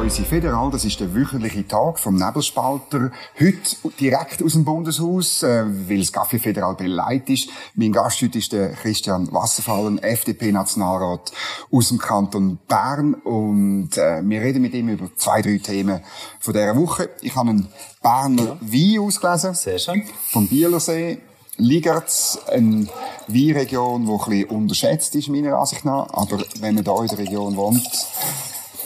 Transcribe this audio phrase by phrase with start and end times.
[0.00, 0.70] Häusi Federal.
[0.70, 3.10] Das ist der wöchentliche Tag vom Nebelspalter.
[3.38, 7.50] Heute direkt aus dem Bundeshaus, äh, weil das Café Federal beleidigt ist.
[7.74, 11.32] Mein Gast heute ist der Christian Wasserfallen, FDP-Nationalrat
[11.70, 13.12] aus dem Kanton Bern.
[13.12, 16.00] Und äh, wir reden mit ihm über zwei, drei Themen
[16.38, 17.10] von dieser Woche.
[17.20, 17.68] Ich habe einen
[18.02, 19.52] Berner Wein ausgelesen.
[19.52, 20.04] Sehr schön.
[20.30, 21.18] Vom Bielersee.
[21.58, 22.86] Ligertz, eine
[23.28, 26.08] Weinregion, die ein bisschen unterschätzt ist, meiner Ansicht nach.
[26.14, 27.86] Aber wenn man hier in der Region wohnt,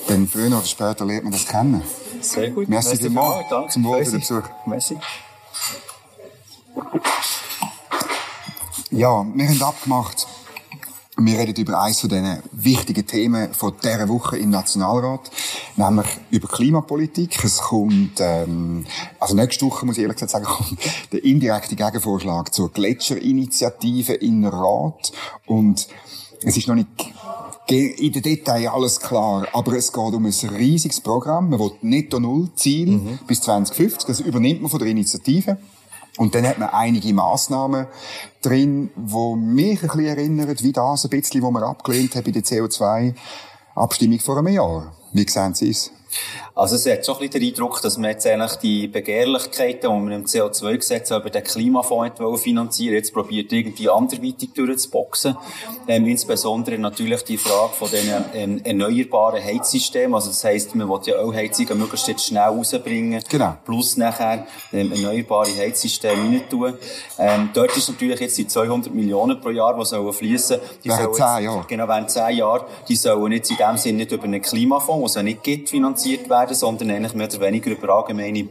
[0.08, 1.82] dann früher oder später lernt man das kennen.
[2.20, 2.68] Sehr gut.
[2.68, 3.46] Merci, Merci vielmals.
[3.48, 3.72] Danke.
[3.72, 4.20] Zum Wohl für den.
[4.20, 4.42] Besuch.
[4.66, 4.98] Merci.
[8.90, 10.26] Ja, wir haben abgemacht,
[11.16, 15.30] wir reden über eines von diesen wichtigen Themen von dieser Woche im Nationalrat,
[15.76, 17.44] nämlich über Klimapolitik.
[17.44, 18.84] Es kommt, ähm,
[19.20, 20.78] also nächste Woche, muss ich ehrlich gesagt sagen, kommt
[21.12, 25.12] der indirekte Gegenvorschlag zur Gletscherinitiative in Rat.
[25.46, 25.86] Und
[26.42, 26.88] es ist noch nicht
[27.70, 31.50] in den Details alles klar, aber es geht um ein riesiges Programm.
[31.50, 35.56] Man will Netto-Null-Ziel bis 2050, das übernimmt man von der Initiative.
[36.16, 37.86] Und dann hat man einige Massnahmen
[38.40, 42.30] drin, die mich ein bisschen erinnern, wie das ein bisschen, was wir abgelehnt haben bei
[42.30, 44.94] der CO2-Abstimmung vor einem Jahr.
[45.12, 45.90] Wie sehen Sie es?
[46.54, 49.88] Also es hat schon ein bisschen den Eindruck, dass man jetzt eigentlich die Begehrlichkeiten, die
[49.88, 55.36] man im CO2-Gesetz über den Klimafonds finanzieren, jetzt probiert irgendwie anderweitig durchzuboxen.
[55.88, 60.14] Ähm, insbesondere natürlich die Frage von den ähm, erneuerbaren Heizsystemen.
[60.14, 63.22] Also das heisst, man will ja auch Heizungen möglichst jetzt schnell rausbringen.
[63.28, 63.56] Genau.
[63.64, 66.74] Plus nachher ähm, erneuerbare Heizsysteme rein tun.
[67.18, 70.58] Ähm, dort ist natürlich jetzt die 200 Millionen pro Jahr, die sollen fließen.
[70.84, 71.64] Die Während sollen zehn jetzt- Jahren.
[71.68, 75.04] Genau, während zehn Jahren, die sollen jetzt in dem Sinne nicht über einen Klimafonds, den
[75.06, 75.72] es ja nicht gibt,
[76.04, 78.48] finanziert werden, sondern eigentlich mehr oder weniger über allgemeine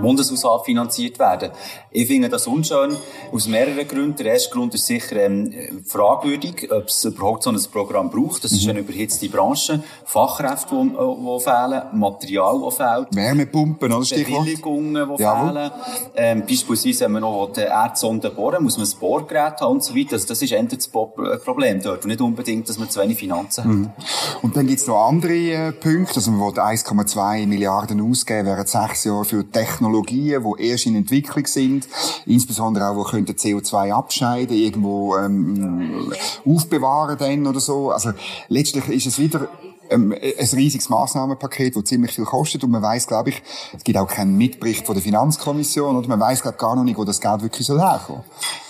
[0.00, 1.50] Bundeshaushalt finanziert werden.
[1.90, 2.96] Ich finde das unschön,
[3.32, 4.16] aus mehreren Gründen.
[4.16, 5.52] Der erste Grund ist sicher ähm,
[5.86, 8.42] fragwürdig, ob es überhaupt so ein Programm braucht.
[8.44, 13.08] Das ist eine überhitzte Branche, Fachkräfte, die, die fehlen, Material, das fehlt.
[13.14, 14.40] Wärmepumpen, oder Stichwort?
[14.44, 15.52] Bewilligungen, die Jawohl.
[15.52, 15.70] fehlen.
[16.16, 19.94] Ähm, beispielsweise, wenn man noch die Erdsonde bohren muss man ein Bohrgerät haben und so
[19.94, 20.14] weiter.
[20.14, 22.04] Also das ist eher das äh, Problem dort.
[22.04, 23.86] Und nicht unbedingt, dass man zu wenig Finanzen Mhm.
[23.88, 24.42] hat.
[24.42, 26.16] Und dann gibt's noch andere äh, Punkte.
[26.16, 31.46] Also man will 1,2 Milliarden ausgeben während sechs Jahren für Technologien, die erst in Entwicklung
[31.46, 31.88] sind.
[32.26, 36.12] Insbesondere auch, die könnten CO2 abscheiden, irgendwo ähm,
[36.44, 37.90] aufbewahren dann oder so.
[37.90, 38.12] Also
[38.48, 39.48] letztlich ist es wieder
[39.90, 42.64] ähm, ein riesiges Massnahmenpaket, das ziemlich viel kostet.
[42.64, 43.42] Und man weiß, glaube ich,
[43.76, 45.96] es gibt auch keinen Mitbericht von der Finanzkommission.
[45.96, 48.22] Und man weiß, glaube gar noch nicht, wo das Geld wirklich soll herkommen.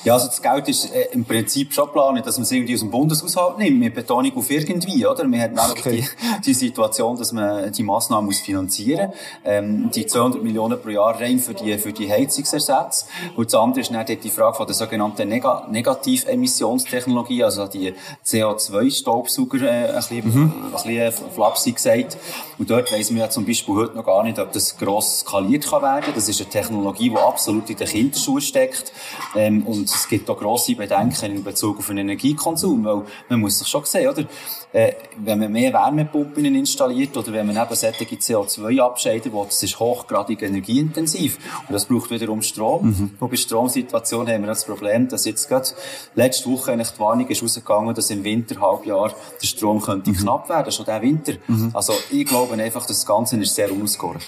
[0.05, 2.81] Ja, also das Geld ist äh, im Prinzip schon geplant, dass man es irgendwie aus
[2.81, 5.25] dem Bundeshaushalt nimmt, mit Betonung auf irgendwie, oder?
[5.25, 6.05] Wir haben nämlich Okay.
[6.05, 9.13] die, die Situation, dass man die Massnahmen muss finanzieren
[9.45, 13.07] ähm, die 200 Millionen pro Jahr rein für die, für die Heizungsersätze.
[13.37, 17.95] Und das andere ist dann die Frage von der sogenannten Neg Negativemissionstechnologie, also die
[18.25, 22.17] CO2-Staubsauger, äh, ein bisschen, ein bisschen flapsig gesagt.
[22.59, 25.69] Und dort weiss man ja zum Beispiel heute noch gar nicht, ob das gross skaliert
[25.69, 26.13] kann werden.
[26.15, 28.93] Das ist eine Technologie, die absolut in den Kinderschuhen steckt.
[29.35, 33.59] Ähm, und es gibt auch grosse Bedenken in Bezug auf den Energiekonsum, weil man muss
[33.59, 34.25] sich schon sehen, oder?
[34.73, 39.63] Äh, wenn man mehr Wärmepumpen installiert oder wenn man eben solche CO2 abscheiden will, das
[39.63, 41.39] ist hochgradig energieintensiv.
[41.69, 43.13] Und das braucht wiederum Strom.
[43.21, 45.69] Und bei Stromsituation haben wir das Problem, dass jetzt gerade
[46.15, 50.73] letzte Woche eigentlich die Warnung ist rausgegangen, dass im Winterhalbjahr der Strom könnte knapp werden,
[50.73, 51.33] schon der Winter.
[51.73, 54.21] Also ich glaube einfach, dass das Ganze ist sehr unausgegoren.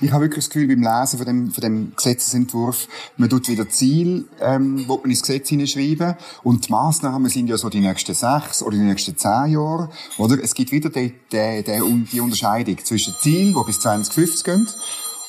[0.00, 3.68] Ich habe wirklich das Gefühl, beim Lesen von dem, von dem Gesetzesentwurf, man tut wieder
[3.68, 6.14] Ziel, ähm, wo man ins Gesetz hineinschreiben.
[6.42, 10.42] Und die Massnahmen sind ja so die nächsten sechs oder die nächsten zehn Jahre, oder?
[10.42, 14.68] Es gibt wieder die, die, die, die Unterscheidung zwischen Zielen, die bis 2050 gehen,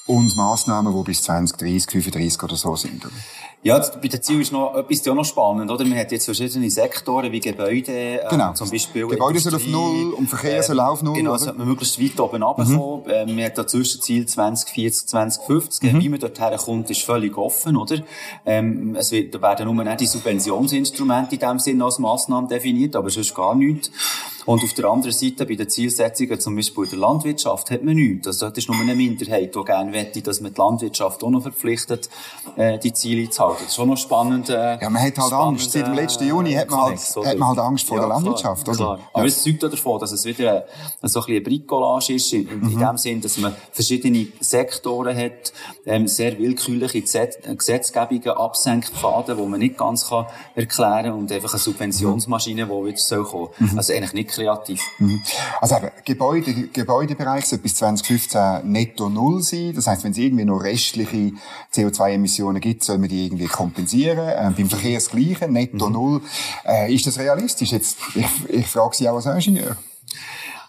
[0.08, 3.06] und Massnahmen, die bis 2030, 35 oder so sind.
[3.06, 3.14] oder?
[3.64, 5.86] Ja, bei den Zielen ist noch etwas ja noch spannend, oder?
[5.86, 8.54] Man hat jetzt verschiedene Sektoren wie Gebäude, äh, Genau.
[8.54, 11.34] zum Beispiel Gebäude soll auf Null und Verkehr ähm, soll auf Null, Genau?
[11.34, 11.38] Mhm.
[11.38, 13.04] sollte man möglichst weit oben runterkommen.
[13.08, 15.94] Ähm, man hat da Zwischenziel 2040, 2050.
[15.94, 16.00] Mhm.
[16.02, 17.98] Wie man dort herkommt, ist völlig offen, oder?
[18.48, 22.96] Ähm, es wird, da werden nur nicht die Subventionsinstrumente in dem Sinne als Massnahmen definiert,
[22.96, 23.92] aber sonst gar nichts.
[24.46, 27.96] Und auf der anderen Seite, bei den Zielsetzungen, zum Beispiel in der Landwirtschaft, hat man
[27.96, 28.28] nichts.
[28.28, 31.42] Also dort ist nur eine Minderheit, die gerne wette, dass man die Landwirtschaft auch noch
[31.42, 32.10] verpflichtet,
[32.56, 33.58] äh, die Ziele zu halten.
[33.60, 34.50] Das ist schon noch spannend.
[34.50, 35.72] Äh, Ja, man hat halt Angst.
[35.72, 38.10] Seit dem äh, letzten Juni hat man halt, hat man halt Angst vor Ja, der
[38.10, 38.78] klar, Landwirtschaft, oder?
[38.78, 39.00] klar.
[39.14, 40.66] Aber es zeugt auch davon, dass es wieder
[41.02, 42.70] ein, so ein bisschen ein Bricolage ist, in, Mhm.
[42.74, 45.54] in dem Sinn, dass man verschiedene Sektoren hat,
[45.86, 51.52] ähm, sehr willkürliche Gesetz Gesetzgebungen, Absenkpfade, die man nicht ganz kann erklären kann und einfach
[51.54, 53.50] eine Subventionsmaschine, die wieder soll kommen.
[53.60, 53.78] Mhm.
[53.78, 54.82] Also eigentlich nicht kreativ.
[55.60, 59.74] Also eben, Gebäude, Gebäudebereich soll bis 2015 netto null sein.
[59.76, 61.34] Das heißt, wenn es irgendwie noch restliche
[61.74, 64.32] CO2-Emissionen gibt, soll man die irgendwie kompensieren.
[64.36, 66.22] Ähm, beim Verkehr das Gleiche, netto null.
[66.66, 67.72] Äh, ist das realistisch?
[67.72, 69.76] Jetzt, ich, ich frage Sie auch als Ingenieur.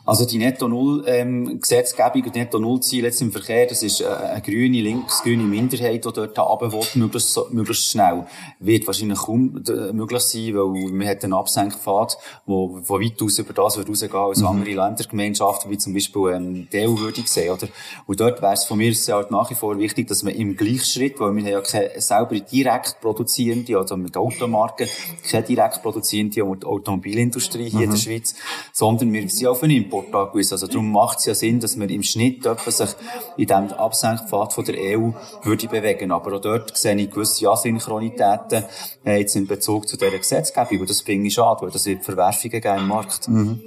[0.05, 5.45] Also die Netto-Null-Gesetzgebung ähm, und Netto-Null-Ziel jetzt im Verkehr, das ist äh, eine grüne, links-grüne
[5.45, 8.27] Minderheit, die dort runter will, möglichst, möglichst schnell.
[8.59, 9.63] Wird wahrscheinlich kaum
[9.93, 14.13] möglich sein, weil man hat einen Absenkpfad, wo, wo weit aus über das wird rausgehen
[14.13, 14.47] als mhm.
[14.47, 17.69] andere Ländergemeinschaften, wie zum Beispiel ähm, die EU würde ich sehen, oder?
[18.07, 21.21] Und dort wäre es von mir halt nach wie vor wichtig, dass man im Gleichschritt,
[21.21, 24.89] weil wir haben ja keine selber direkt produzierende, also mit Automarken,
[25.31, 27.85] keine direkt produzierende Automobilindustrie hier mhm.
[27.85, 28.03] in der mhm.
[28.03, 28.35] Schweiz,
[28.73, 30.55] sondern wir sind auf einen Import angewiesen.
[30.55, 32.91] Also darum macht es ja Sinn, dass man im Schnitt sich
[33.37, 35.11] in diesem Absenkpfad von der EU
[35.43, 36.13] würde bewegen.
[36.13, 38.65] Aber auch dort sehe ich gewisse Asynchronitäten
[39.05, 40.81] äh, jetzt in Bezug zu dieser Gesetzgebung.
[40.81, 43.29] Und das finde ich schade, weil das wird Verwerfungen geben im Markt.
[43.29, 43.63] Mhm.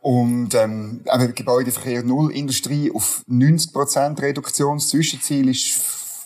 [0.00, 1.02] Und ähm,
[1.34, 4.78] Gebäudeverkehr Null Industrie auf 90% Reduktion.
[4.78, 5.80] Das Zwischenziel ist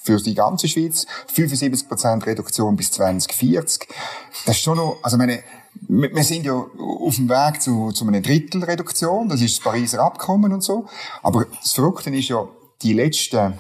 [0.05, 3.88] für die ganze Schweiz 75% Reduktion bis 2040.
[4.46, 5.43] Das ist schon noch, also meine,
[5.74, 10.52] wir sind ja auf dem Weg zu, zu einer Drittelreduktion, das ist das Pariser Abkommen
[10.52, 10.86] und so.
[11.22, 12.46] Aber das Verrückte ist ja,
[12.82, 13.54] die letzten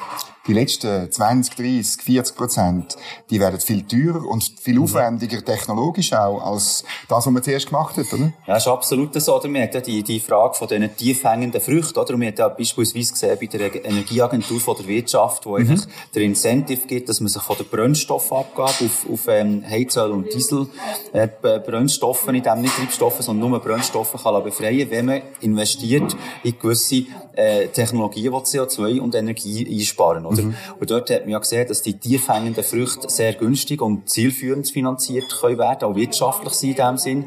[0.46, 2.96] die letzten 20, 30, 40 Prozent,
[3.30, 4.84] die werden viel teurer und viel mhm.
[4.84, 8.32] aufwendiger technologisch auch als das, was man zuerst gemacht hat, oder?
[8.46, 9.36] Ja, ist absolut so.
[9.36, 9.48] Oder?
[9.48, 12.14] Wir haben ja die, die Frage von diesen tiefhängenden Früchten, oder?
[12.14, 15.56] Und wir haben ja beispielsweise gesehen bei der Energieagentur von der Wirtschaft, wo mhm.
[15.56, 15.82] eigentlich
[16.14, 20.66] der Incentive gibt, dass man sich von der Brennstoffabgabe auf, auf ähm, Heizöl und Diesel
[21.12, 26.58] äh, Brennstoffe, nicht eben nicht Treibstoffe, sondern nur Brennstoffe kann befreien, wenn man investiert in
[26.58, 27.04] gewisse
[27.34, 30.31] äh, Technologien, die CO2 und Energie einsparen oder?
[30.38, 30.54] Mhm.
[30.78, 35.24] Und dort hat man ja gesehen, dass die tiefhängenden Früchte sehr günstig und zielführend finanziert
[35.40, 37.24] können werden, auch wirtschaftlich sein in dem Sinn.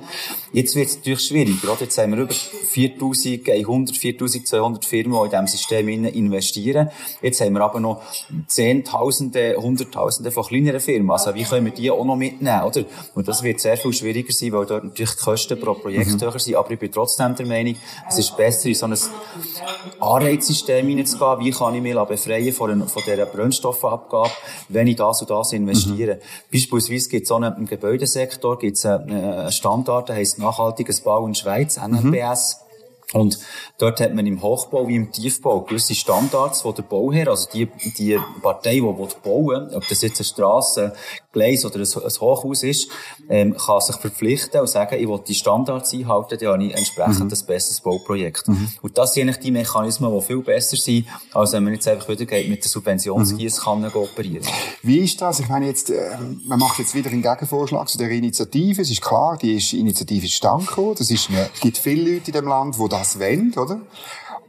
[0.51, 1.81] Jetzt wird es natürlich schwieriger, oder?
[1.81, 6.89] Jetzt haben wir über 4100, 4200 Firmen, die in diesem System investieren.
[7.21, 8.01] Jetzt haben wir aber noch
[8.47, 11.11] Zehntausende, Hunderttausende von kleineren Firmen.
[11.11, 12.83] Also wie können wir die auch noch mitnehmen, oder?
[13.13, 16.21] Und das wird sehr viel schwieriger sein, weil dort natürlich die Kosten pro Projekt mhm.
[16.21, 16.55] höher sind.
[16.55, 17.75] Aber ich bin trotzdem der Meinung,
[18.07, 18.97] es ist besser, in so ein
[19.99, 21.39] Anreizsystem hineinzugehen.
[21.39, 24.31] Wie kann ich mich befreien von, von dieser Brennstoffabgabe,
[24.69, 26.15] wenn ich das und das investiere.
[26.15, 26.19] Mhm.
[26.51, 31.77] Beispielsweise gibt es auch im Gebäudesektor gibt's einen Standard, der heisst nachhaltiges Bau in Schweiz,
[31.77, 32.59] NMBS.
[32.59, 32.64] Mhm.
[33.13, 33.39] Und
[33.77, 37.67] dort hat man im Hochbau wie im Tiefbau gewisse Standards, wo der Bauherr, also die,
[37.97, 40.93] die Partei, die bauen ob das jetzt eine Straße,
[41.31, 42.89] Gleis oder ein, ein Hochhaus ist,
[43.29, 47.25] ähm, kann sich verpflichten und sagen, ich will die Standards einhalten, dann habe ich entsprechend
[47.25, 47.33] mhm.
[47.33, 48.47] ein besseres Bauprojekt.
[48.47, 48.69] Mhm.
[48.81, 52.07] Und das sind eigentlich die Mechanismen, die viel besser sind, als wenn man jetzt einfach
[52.07, 53.95] wieder geht, mit der Subventionsgießkanne mhm.
[53.95, 54.45] operieren.
[54.81, 55.41] Wie ist das?
[55.41, 58.81] Ich meine jetzt, äh, man macht jetzt wieder einen Gegenvorschlag zu der Initiative.
[58.81, 60.95] Es ist klar, die ist, Initiative ist stand gekommen.
[60.97, 61.27] Es
[61.59, 63.81] gibt viele Leute in dem Land, die das wollen, oder?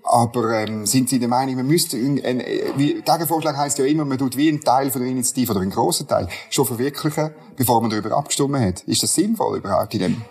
[0.02, 2.42] Aber ähm, sind Sie der Meinung, man müsste, ein, ein,
[2.76, 5.72] wie, Gegenvorschlag heisst ja immer, man tut wie einen Teil von der Initiative oder einen
[5.72, 8.82] grossen Teil schon verwirklichen, bevor man darüber abgestimmt hat.
[8.82, 10.22] Ist das sinnvoll überhaupt in dem?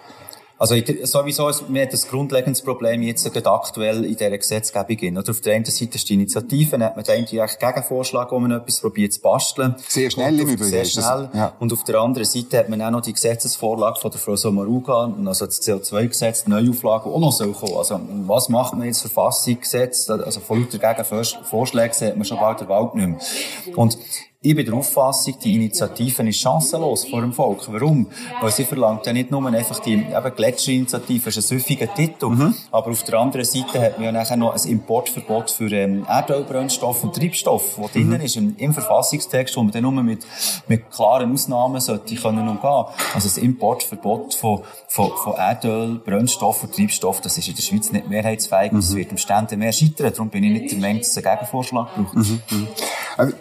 [0.57, 5.17] Also sowieso, wir haben das grundlegendes Problem jetzt gerade aktuell in dieser Gesetzgebung.
[5.17, 8.39] Oder auf der einen Seite ist die Initiative, dann hat man den direkten Gegenvorschlag, wo
[8.39, 9.75] man etwas probiert zu basteln.
[9.87, 10.69] Sehr schnell im Übrigen.
[10.69, 11.29] Sehr schnell.
[11.33, 11.53] Ja.
[11.59, 15.13] Und auf der anderen Seite hat man auch noch die Gesetzesvorlage von der Frau Sommaruga,
[15.25, 17.75] also das CO2-Gesetz, die Neuauflage, die auch noch soll kommen.
[17.75, 20.09] Also was macht man jetzt Verfassungsgesetz?
[20.09, 23.75] Also von lauter Gegenvorschlägen sieht man schon bald der Wald nicht mehr.
[23.75, 23.97] Und
[24.45, 27.67] ich bin der Auffassung, die Initiative ist chancenlos vor dem Volk.
[27.67, 28.05] Warum?
[28.41, 32.27] Weil sie verlangt ja nicht nur einfach die eben Gletscherinitiative, das ist ein süffiger Titel,
[32.27, 32.53] mhm.
[32.71, 37.03] aber auf der anderen Seite hat man ja nachher noch ein Importverbot für ähm, Erdölbrennstoff
[37.03, 37.91] und Treibstoff, das mhm.
[37.91, 40.23] drinnen ist im, im, Verfassungstext, wo man dann nur mit,
[40.67, 42.85] mit klaren Ausnahmen sollte können umgehen.
[43.15, 47.91] Also das Importverbot von, von, von Erdöl, Brennstoff und Treibstoff, das ist in der Schweiz
[47.91, 48.77] nicht mehrheitsfähig, mhm.
[48.77, 50.11] das wird im Stände mehr scheitern.
[50.11, 52.13] Darum bin ich nicht der Meinung, dass es einen Gegenvorschlag braucht.
[52.15, 52.41] Mhm.
[52.51, 52.67] mhm.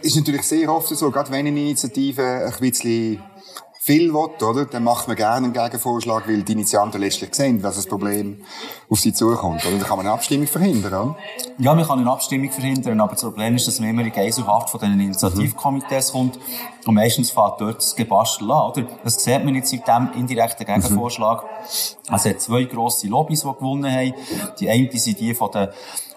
[0.01, 3.23] Ist natürlich sehr oft so, gerade wenn eine Initiative ein bisschen
[3.85, 4.65] viel will, oder?
[4.65, 8.41] Dann macht man gerne einen Gegenvorschlag, weil die Initianten letztlich sehen, dass das Problem
[8.89, 9.77] auf sie zukommt, oder?
[9.77, 11.17] Dann kann man eine Abstimmung verhindern, oder?
[11.59, 14.71] Ja, man kann eine Abstimmung verhindern, aber das Problem ist, dass man immer in Geiselhaft
[14.71, 16.39] von diesen Initiativkomitees kommt
[16.87, 18.87] und meistens fährt dort das Gebastel an, oder?
[19.05, 21.43] Das sieht man jetzt seit dem indirekten Gegenvorschlag.
[21.43, 21.49] Mhm.
[22.09, 24.15] Also, es hat zwei grosse Lobbys, die gewonnen haben.
[24.61, 25.69] Die eine sind die von den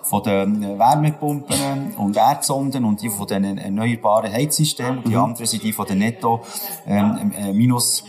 [0.10, 5.04] von den Wärmepumpen und Erdsonden und die von den erneuerbaren Heizsystemen.
[5.04, 5.18] Die mhm.
[5.18, 6.42] anderen sind die von den Netto
[6.86, 8.04] ähm, äh, minus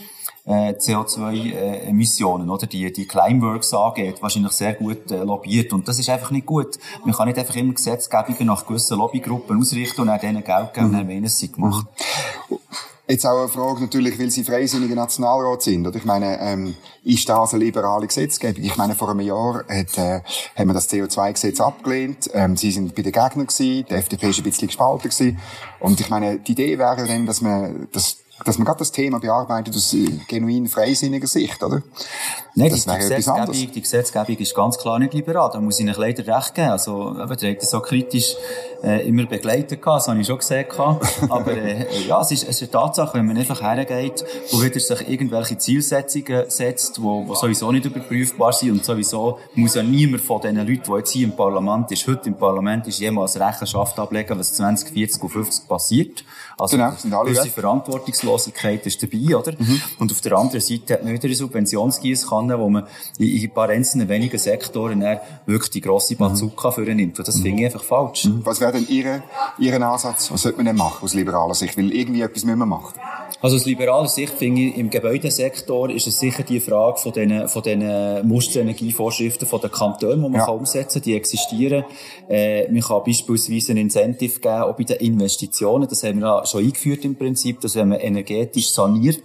[0.46, 2.66] äh, CO2-Emissionen, oder?
[2.66, 5.72] Die, die Climeworks angeht, wahrscheinlich sehr gut äh, lobbyiert.
[5.72, 6.78] Und das ist einfach nicht gut.
[7.04, 10.88] Man kann nicht einfach immer Gesetzgebungen nach gewissen Lobbygruppen ausrichten und dann denen Geld geben
[10.88, 10.92] mhm.
[10.92, 11.86] dann meinen sie gemacht.
[13.10, 15.86] Jetzt auch eine Frage natürlich, weil Sie freisinniger Nationalrat sind.
[15.86, 16.74] Oder ich meine, ähm,
[17.04, 18.62] ist das eine liberale Gesetzgebung?
[18.62, 20.20] Ich meine, vor einem Jahr hat, äh,
[20.54, 22.28] haben wir das CO2-Gesetz abgelehnt.
[22.34, 23.86] Ähm, Sie sind bei den Gegnern gewesen.
[23.88, 25.38] Die FDP ist ein bisschen gespalten gewesen.
[25.80, 29.18] Und ich meine, die Idee wäre dann, dass man, dass dass man gerade das Thema
[29.18, 31.82] bearbeitet aus äh, genuin freisinniger Sicht, oder?
[32.54, 35.50] Nein, das die, die, Gesetzgebung, die Gesetzgebung ist ganz klar nicht liberal.
[35.52, 36.70] Da muss ich Ihnen leider recht geben.
[36.70, 38.34] Also, eben, der hat das so kritisch
[38.82, 41.06] äh, immer begleitet gehabt, das habe ich schon gesehen gehabt.
[41.28, 44.80] Aber äh, ja, es ist, es ist eine Tatsache, wenn man einfach hergeht und wieder
[44.80, 50.22] sich irgendwelche Zielsetzungen setzt, wo, wo sowieso nicht überprüfbar sind und sowieso muss ja niemand
[50.22, 53.98] von den Leuten, die jetzt hier im Parlament ist, heute im Parlament ist, jemals Rechenschaft
[53.98, 56.24] ablegen, was 20, 40 und 50 passiert.
[56.58, 59.52] Also, genau, sind alle gewisse Verantwortungslosigkeit ist dabei, oder?
[59.52, 59.80] Mhm.
[59.98, 62.86] Und auf der anderen Seite hat man wieder eine Subventionsgießkanne, wo man
[63.18, 65.04] in ein paar einzelnen wenigen Sektoren
[65.46, 66.72] wirklich die grosse Bazooka mhm.
[66.72, 67.18] für nimmt.
[67.18, 67.42] Und das mhm.
[67.42, 68.24] finde ich einfach falsch.
[68.24, 68.40] Mhm.
[68.44, 69.22] Was wäre denn Ihr,
[69.58, 70.30] Ihr Ansatz?
[70.32, 71.78] Was sollte man denn machen aus liberaler Sicht?
[71.78, 72.98] Weil irgendwie etwas müssen wir machen.
[73.40, 77.48] Also aus liberaler Sicht finde ich, im Gebäudesektor ist es sicher die Frage von diesen,
[77.48, 80.46] von diesen Musterenergievorschriften von den Kantonen, die man ja.
[80.46, 81.84] kann umsetzen kann, die existieren.
[82.28, 85.88] Äh, man kann beispielsweise ein Incentive geben, auch bei den Investitionen.
[85.88, 89.22] Das haben wir ja schon eingeführt im Prinzip, dass wenn man energetisch saniert,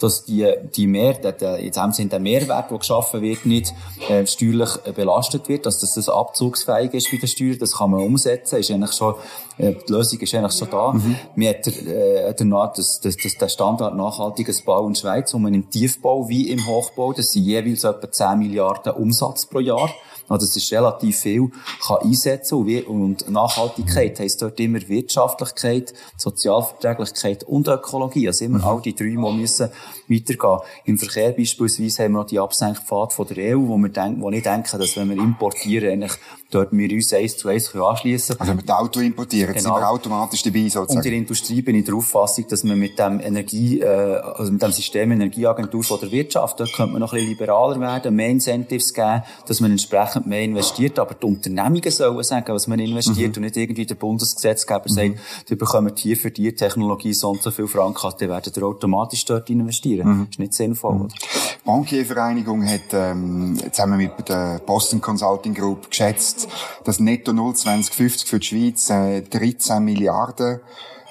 [0.00, 3.74] dass die, die Mehr, der, der, in dem Sinne der Mehrwert, der geschaffen wird, nicht
[4.08, 7.90] äh, steuerlich äh, belastet wird, dass das, das abzugsfähig ist bei der Steuer, das kann
[7.90, 9.14] man umsetzen, ist eigentlich schon,
[9.58, 10.92] äh, die Lösung ist eigentlich schon da.
[10.92, 11.16] Mhm.
[11.34, 15.54] Man hat äh, danach das, das, das, der Standard nachhaltiges Bau in der Schweiz, man
[15.54, 19.90] im Tiefbau wie im Hochbau, das sind jeweils etwa 10 Milliarden Umsatz pro Jahr,
[20.28, 21.50] also das ist relativ viel,
[21.86, 28.28] kann einsetzen und Nachhaltigkeit heisst dort immer Wirtschaftlichkeit, Sozialverträglichkeit und Ökologie.
[28.28, 28.64] Also immer mhm.
[28.64, 29.70] all die drei, die müssen
[30.08, 30.58] weitergehen.
[30.84, 34.30] Im Verkehr beispielsweise haben wir noch die Absenkpfad von der EU, wo wir denken, wo
[34.30, 36.18] ich denke, dass wenn wir importieren, eigentlich
[36.50, 38.40] dort wir uns eins zu eins anschliessen können.
[38.40, 39.74] Also wenn wir das Auto importieren, genau.
[39.74, 40.90] sind wir automatisch dabei sozusagen.
[40.90, 44.50] Und in der Industrie bin ich der Auffassung, dass man mit dem Energie, äh, also
[44.50, 48.14] mit dem System Energieagentur von der Wirtschaft, dort könnte man noch ein bisschen liberaler werden,
[48.14, 52.78] mehr Incentives geben, dass man entsprechend mehr investiert, aber die Unternehmungen sollen sagen, was man
[52.78, 53.36] investiert mhm.
[53.36, 54.92] und nicht irgendwie der Bundesgesetzgeber mhm.
[54.92, 58.62] sagt, die bekommen hier für die Technologie so und so viel Franken, dann werden die
[58.62, 60.08] automatisch dort investieren.
[60.08, 60.18] Mhm.
[60.20, 60.94] Das ist nicht sinnvoll.
[60.94, 61.08] Mhm.
[61.08, 66.48] Die Bankiervereinigung hat ähm, zusammen mit der Boston Consulting Group geschätzt, geschätzt,
[66.84, 70.60] dass Netto 0 2050 für die Schweiz äh, 13 Milliarden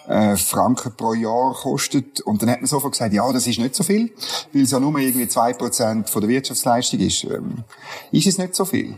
[0.07, 2.21] äh, Franken pro Jahr kostet.
[2.21, 4.11] Und dann hat man sofort gesagt, ja, das ist nicht so viel,
[4.53, 7.23] weil es ja nur irgendwie 2% von der Wirtschaftsleistung ist.
[7.25, 7.63] Ähm,
[8.11, 8.95] ist es nicht so viel?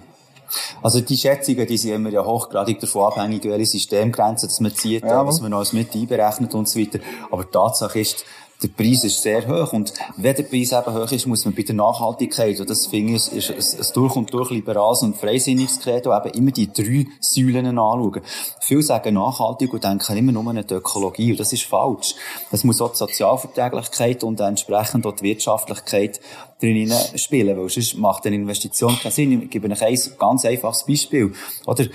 [0.82, 5.04] Also die Schätzungen, die sind immer ja hochgradig davon abhängig, welche Systemgrenzen dass man zieht,
[5.04, 7.00] ja, was man alles mit einberechnet und so weiter.
[7.30, 8.26] Aber die Tatsache ist,
[8.62, 9.72] der Preis ist sehr hoch.
[9.74, 13.14] Und wenn der Preis eben hoch ist, muss man bei der Nachhaltigkeit, und das finde
[13.14, 17.66] ich, ist ein, durch und durch liberales und freisinniges Credo, eben immer die drei Säulen
[17.66, 18.22] anschauen.
[18.60, 22.16] Viele sagen nachhaltig und denken immer nur an die Ökologie, und das ist falsch.
[22.52, 26.20] Das muss auch die Sozialverträglichkeit und entsprechend auch die Wirtschaftlichkeit
[26.62, 29.44] drin spielen, weil sonst macht eine Investition keinen Sinn.
[29.44, 31.32] Ich gebe euch ein ganz einfaches Beispiel.
[31.66, 31.86] Oder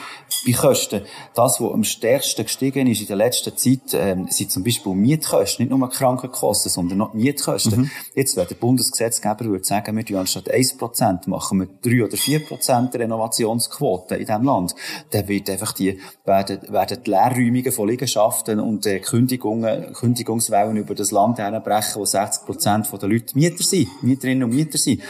[0.46, 1.02] bei Kosten.
[1.34, 5.66] Das, was am stärksten gestiegen ist in der letzten Zeit, ähm, sind zum Beispiel Mietkosten,
[5.66, 7.82] nicht nur Krankenkosten, sondern noch Mietkosten.
[7.82, 7.90] Mhm.
[8.14, 14.16] Jetzt, wenn der Bundesgesetzgeber würde sagen, wir anstatt 1% machen wir 3 oder 4% Renovationsquote
[14.16, 14.74] in diesem Land,
[15.10, 20.94] dann wird einfach die, werden, werden die Leerräumungen von Liegenschaften und äh, Kündigungen, Kündigungswellen über
[20.94, 25.02] das Land herbrechen, wo 60% der Leute Mieter sind, Mieterinnen und Mieter sind.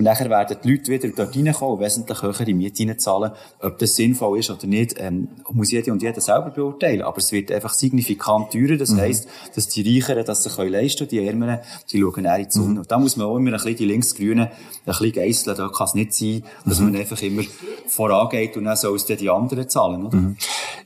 [0.00, 3.32] Und nachher werden die Leute wieder dort reinkommen und wesentlich höhere Miete reinzahlen.
[3.60, 7.02] Ob das sinnvoll ist oder nicht, ähm, muss jeder und jeder selber beurteilen.
[7.02, 8.78] Aber es wird einfach signifikant teurer.
[8.78, 9.00] Das mhm.
[9.00, 11.58] heisst, dass die Reicheren das sich leisten können, die Ärmeren,
[11.92, 12.68] die schauen eher in die Sonne.
[12.68, 12.78] Mhm.
[12.78, 14.50] Und da muss man auch immer ein bisschen die Linksgrünen ein
[14.86, 15.54] bisschen geisseln.
[15.58, 16.92] Da kann es nicht sein, dass mhm.
[16.92, 17.42] man einfach immer
[17.86, 20.16] vorangeht und dann soll es dann die anderen zahlen, oder?
[20.16, 20.36] Mhm.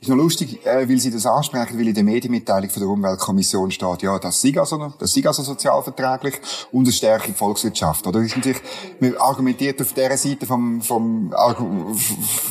[0.01, 3.71] Ist noch lustig, äh, weil Sie das ansprechen, weil in der Medienmitteilung von der Umweltkommission
[3.71, 6.35] steht, ja, das sei also, das sei also sozialverträglich
[6.73, 8.19] und es stärke Volkswirtschaft, oder?
[8.19, 8.61] Das ist natürlich,
[9.05, 11.33] man argumentiert auf der Seite vom, vom,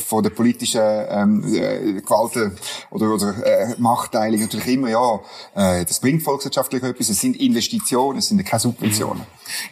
[0.07, 2.53] von der politischen ähm, äh, Gewalt
[2.91, 5.21] oder, oder äh, Machtteilung natürlich immer, ja,
[5.55, 9.23] äh, das bringt volkswirtschaftlich etwas, es sind Investitionen, es sind keine Subventionen.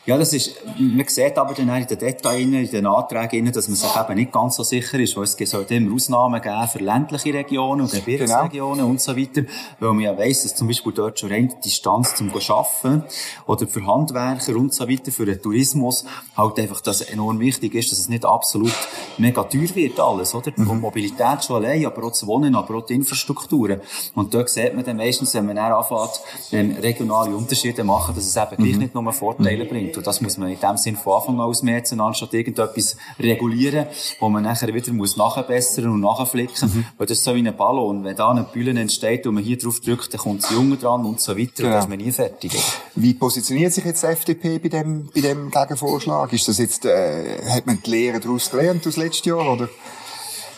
[0.04, 3.76] Ja, das ist, man sieht aber dann in den Details, in den Anträgen, dass man
[3.76, 7.34] sich eben nicht ganz so sicher ist, weil es sollte immer Ausnahmen geben für ländliche
[7.34, 8.90] Regionen und Gebirgsregionen genau.
[8.90, 9.42] und so weiter,
[9.80, 13.04] weil man ja weiss, dass zum Beispiel dort schon rein die Distanz zum Arbeiten
[13.46, 16.04] oder für Handwerker und so weiter, für den Tourismus,
[16.36, 18.72] halt einfach das enorm wichtig ist, dass es nicht absolut
[19.18, 20.52] mega teuer wird alles, oder?
[20.56, 20.80] Mhm.
[20.80, 23.80] Mobilität schon allein, aber auch das Wohnen, aber auch die Infrastrukturen.
[24.14, 28.36] Und dort sieht man dann meistens, wenn man dann anfängt, regionale Unterschiede machen, dass es
[28.36, 28.64] eben mhm.
[28.64, 29.96] gleich nicht nur Vorteile bringt.
[29.96, 33.86] Und das muss man in dem Sinn von Anfang an ausmerzen, anstatt irgendetwas regulieren,
[34.20, 36.68] wo man nachher wieder muss nachbessern und nachflicken.
[36.68, 36.84] Mhm.
[36.98, 38.04] Weil das ist so wie ein Ballon.
[38.04, 41.04] Wenn da eine Bühne entsteht und man hier drauf drückt, dann kommt das Junge dran
[41.04, 41.50] und so weiter.
[41.56, 41.66] Genau.
[41.66, 42.52] Und dann ist man nie fertig.
[42.94, 46.32] Wie positioniert sich jetzt die FDP bei dem, bei dem Gegenvorschlag?
[46.32, 49.68] Ist das jetzt, äh, hat man die Lehre daraus gelernt aus letztes Jahr, oder?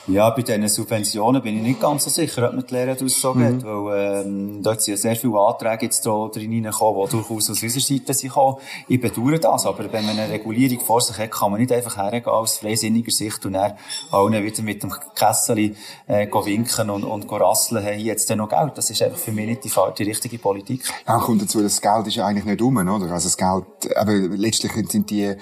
[0.06, 3.18] Ja, bei diesen Subventionen bin ich nicht ganz so sicher, ob man die Lehre daraus
[3.18, 3.58] so mhm.
[3.58, 7.48] geht, weil ähm, dort sind ja sehr viele Anträge jetzt da drin reingekommen, die durchaus
[7.48, 8.58] aus unserer Seite sind gekommen.
[8.86, 11.96] Ich bedauere das, aber wenn man eine Regulierung vor sich hat, kann man nicht einfach
[11.96, 13.78] hergehen aus freisinniger Sicht und dann
[14.10, 15.74] allen wieder mit dem Kessel
[16.06, 18.72] äh, winken und, und rasseln, hey, jetzt noch Geld.
[18.76, 20.84] Das ist einfach für mich nicht die, die richtige Politik.
[21.08, 23.10] Ja, kommt dazu, das Geld ist ja eigentlich nicht um, oder?
[23.10, 25.34] Also das Geld, aber letztlich sind die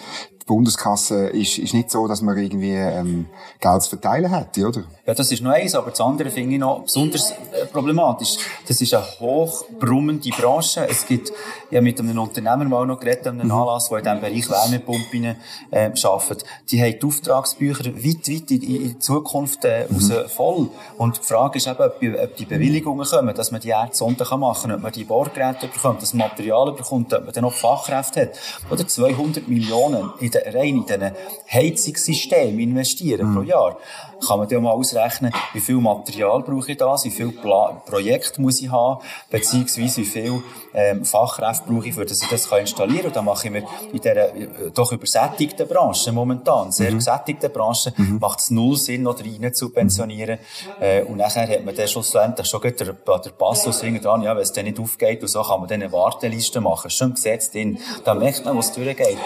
[0.42, 3.26] die Bundskasse ist, ist nicht so, dass man irgendwie ähm,
[3.60, 4.82] Geld zu verteilen hätte, oder?
[5.06, 8.36] Ja, das ist noch eins, aber das andere finde ich noch besonders äh, problematisch.
[8.66, 10.86] Das ist eine hochbrummende Branche.
[10.88, 11.32] Es gibt,
[11.70, 13.52] ja mit einem Unternehmer mal noch geredet, einem mhm.
[13.52, 15.24] Anlass, der in diesem Bereich Wärmepumpen
[15.70, 16.44] äh, arbeitet.
[16.70, 19.96] Die haben die Auftragsbücher weit, weit in, in Zukunft äh, mhm.
[19.96, 20.68] raus voll.
[20.98, 24.70] Und die Frage ist eben, ob, ob die Bewilligungen kommen, dass man die Erdsonden machen
[24.70, 28.30] kann, ob man die Bohrgeräte bekommt, das Material bekommt, ob man dann noch Fachkräfte hat.
[28.70, 31.12] Oder 200 Millionen in den, rein in diesen
[31.50, 33.34] Heizungssystem investieren mhm.
[33.34, 33.78] pro Jahr
[34.26, 38.38] kann man dann mal ausrechnen, wie viel Material brauche ich da, wie viel Pla Projekt
[38.38, 40.42] muss ich haben, beziehungsweise wie viel
[40.74, 43.06] ähm, Fachkräfte brauche ich, für dass ich das kann installieren kann.
[43.08, 46.98] Und dann mache ich mir in dieser äh, doch übersättigten Branche momentan, sehr mhm.
[46.98, 48.18] gesättigten Branche, mhm.
[48.20, 50.38] macht es null Sinn, noch rein zu subventionieren.
[50.78, 50.82] Mhm.
[50.82, 54.42] Äh, und nachher hat man dann schlussendlich schon der, der Passus hinten dran, ja, wenn
[54.42, 56.90] es dann nicht aufgeht und so, kann man dann eine Warteliste machen.
[56.90, 57.78] Schon gesetzt in.
[58.04, 59.16] Da merkt man, was durchgeht.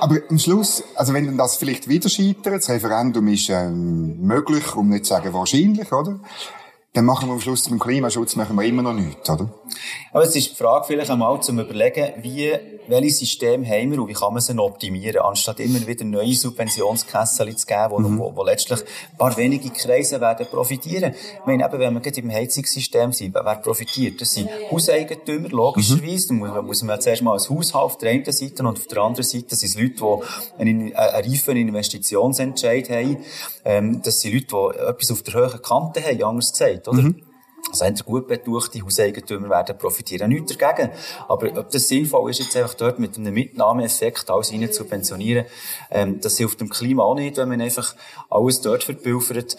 [0.00, 4.39] Aber am Schluss, also wenn dann das vielleicht wieder scheitert, das Referendum ist ähm, möglich,
[4.76, 6.20] um nicht zu sagen wahrscheinlich, oder?
[6.92, 9.48] Dann machen wir am Schluss zum Klimaschutz machen wir immer noch nichts, oder?
[10.12, 12.52] Aber es ist die Frage vielleicht einmal zum überlegen, wie,
[12.88, 17.54] welche Systeme haben wir und wie kann man noch optimieren, anstatt immer wieder neue Subventionskessel
[17.54, 18.18] zu geben, wo, mhm.
[18.18, 21.14] wo, wo letztlich ein paar wenige Kreise werden profitieren.
[21.14, 24.20] Ich meine, eben, wenn wir gerade im Heizungssystem sind, wer profitiert?
[24.20, 26.32] Das sind Hauseigentümer, logischerweise.
[26.32, 26.42] Mhm.
[26.42, 28.98] Da muss, man zuerst mal ein Haus haben auf der einen Seite und auf der
[28.98, 33.18] anderen Seite sind es Leute, die einen, einen reifen Investitionsentscheid haben.
[33.64, 37.02] Ähm, das sind Leute, die etwas auf der hohen Kante haben, anders gesagt, oder?
[37.02, 37.22] Mhm.
[37.68, 40.90] Also entweder gut betuchte Hauseigentümer werden profitieren, nichts dagegen.
[41.28, 45.44] Aber ob das sinnvoll ist, jetzt einfach dort mit einem Mitnahmeeffekt alles rein zu subventionieren,
[45.90, 47.94] ähm, das hilft dem Klima auch nicht, wenn man einfach
[48.28, 49.56] alles dort verpulvert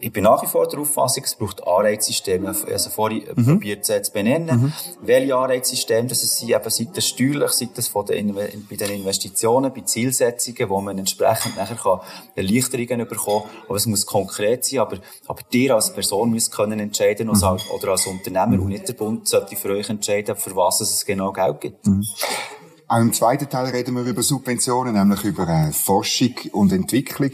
[0.00, 2.54] ich bin nach wie vor der Auffassung, es braucht Anreizsysteme.
[2.70, 3.44] Also vorhin mhm.
[3.44, 4.62] probiert es zu benennen.
[4.62, 4.72] Mhm.
[5.02, 9.72] Welche Anreizsysteme das sind, eben sei das steuerlich, sei das von den, bei den Investitionen,
[9.72, 12.00] bei Zielsetzungen, wo man entsprechend nachher kann
[12.34, 13.50] Erleichterungen bekommen kann.
[13.66, 17.58] Aber es muss konkret sein, aber, aber dir als Person müsst können entscheiden, mhm.
[17.74, 18.62] oder als Unternehmer, mhm.
[18.62, 21.86] und nicht der Bund sollte für euch entscheiden, für was es genau Geld gibt.
[22.90, 27.32] Auch im zweiten Teil reden wir über Subventionen, nämlich über äh, Forschung und Entwicklung.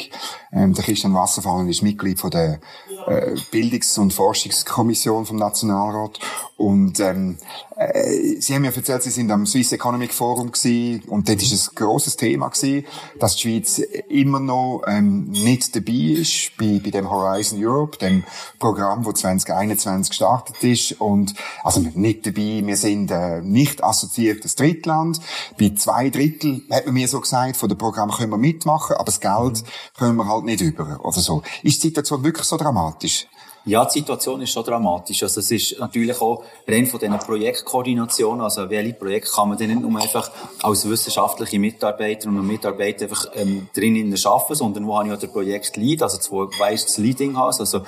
[0.52, 2.58] Ähm, der Christian Wasserfallen ist Mitglied von der
[3.06, 6.18] äh, Bildungs- und Forschungskommission vom Nationalrat.
[6.56, 7.38] Und ähm,
[7.76, 11.52] äh, Sie haben ja erzählt, Sie sind am Swiss Economic Forum gewesen, und dort ist
[11.52, 12.86] ein grosses Thema gewesen,
[13.18, 18.24] dass die Schweiz immer noch ähm, nicht dabei ist bei, bei dem Horizon Europe, dem
[18.58, 21.00] Programm, das 2021 gestartet ist.
[21.00, 25.20] Und also nicht dabei, wir sind äh, nicht assoziiertes Drittland.
[25.58, 29.04] Bei zwei Drittel hat man mir so gesagt, von dem Programm können wir mitmachen, aber
[29.04, 29.64] das Geld
[29.96, 31.42] können wir halt nicht über oder so.
[31.62, 33.26] Ist die Situation wirklich so dramatisch?
[33.66, 35.22] Ja, die Situation ist schon dramatisch.
[35.22, 39.70] Also es ist natürlich auch rein von diesen Projektkoordinationen, also welche Projekte kann man denn
[39.70, 40.30] nicht nur einfach
[40.62, 45.32] als wissenschaftliche Mitarbeiter und Mitarbeiter einfach ähm, drinnen arbeiten, sondern wo habe ich auch den
[45.32, 47.84] Projektlead, also wo weiss das Leading has, also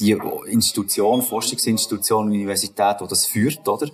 [0.00, 3.88] die Institution, Forschungsinstitution, Universität, die das führt, oder?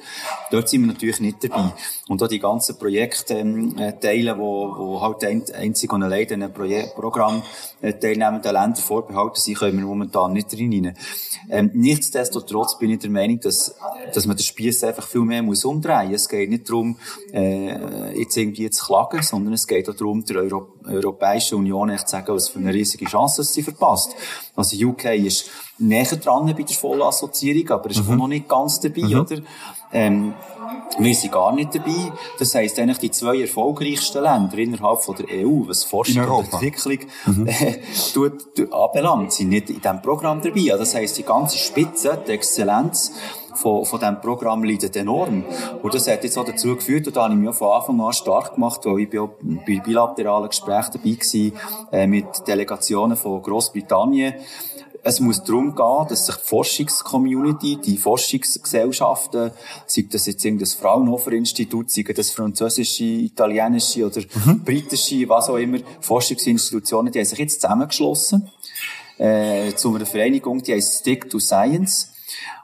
[0.50, 1.72] Dort sind wir natürlich nicht dabei.
[2.08, 6.42] Und auch die ganzen Projektteile, ähm, äh, Teile, wo, wo halt ein, einzig und allein
[6.42, 7.42] ein Projekt, Programm
[7.80, 10.94] äh, teilnehmenden Länder vorbehalten sind, können wir momentan nicht drin
[11.50, 13.74] ähm, Nichtsdestotrotz bin ich der Meinung, dass,
[14.12, 16.12] dass man den Spieß einfach viel mehr muss umdrehen.
[16.12, 16.98] Es geht nicht darum,
[17.32, 22.08] äh, jetzt irgendwie zu klagen, sondern es geht auch darum, der Euro Europäischen Union echt
[22.08, 24.14] zu sagen, was für eine riesige Chance sie verpasst.
[24.54, 28.16] Also UK ist näher dran bei der Vollassoziierung, aber ist mhm.
[28.16, 29.20] noch nicht ganz dabei, mhm.
[29.20, 29.36] oder?
[29.92, 30.34] Ähm,
[30.98, 32.12] wir sind gar nicht dabei.
[32.38, 36.98] Das heisst, eigentlich die zwei erfolgreichsten Länder innerhalb von der EU, was Forschung und Entwicklung
[37.26, 37.46] mhm.
[37.46, 37.80] äh,
[38.12, 40.72] tut, anbelangt, sind nicht in diesem Programm dabei.
[40.72, 43.12] Also das heisst, die ganze Spitze, die Exzellenz,
[43.54, 45.44] von, von diesem Programm leidet enorm.
[45.82, 48.12] Und das hat jetzt auch dazu geführt, und da habe ich mich von Anfang an
[48.12, 49.30] stark gemacht, weil ich auch
[49.66, 54.34] bei bilateralen Gesprächen dabei war, äh, mit Delegationen von Großbritannien,
[55.06, 59.50] es muss darum gehen, dass sich die Forschungscommunity, die Forschungsgesellschaften,
[59.86, 64.64] sei das jetzt irgendein Fraunhofer-Institut, sei das französische, italienische oder mhm.
[64.64, 68.50] britische, was auch immer, Forschungsinstitutionen, die haben sich jetzt zusammengeschlossen
[69.18, 72.13] äh, zu einer Vereinigung, die heißt Stick to Science.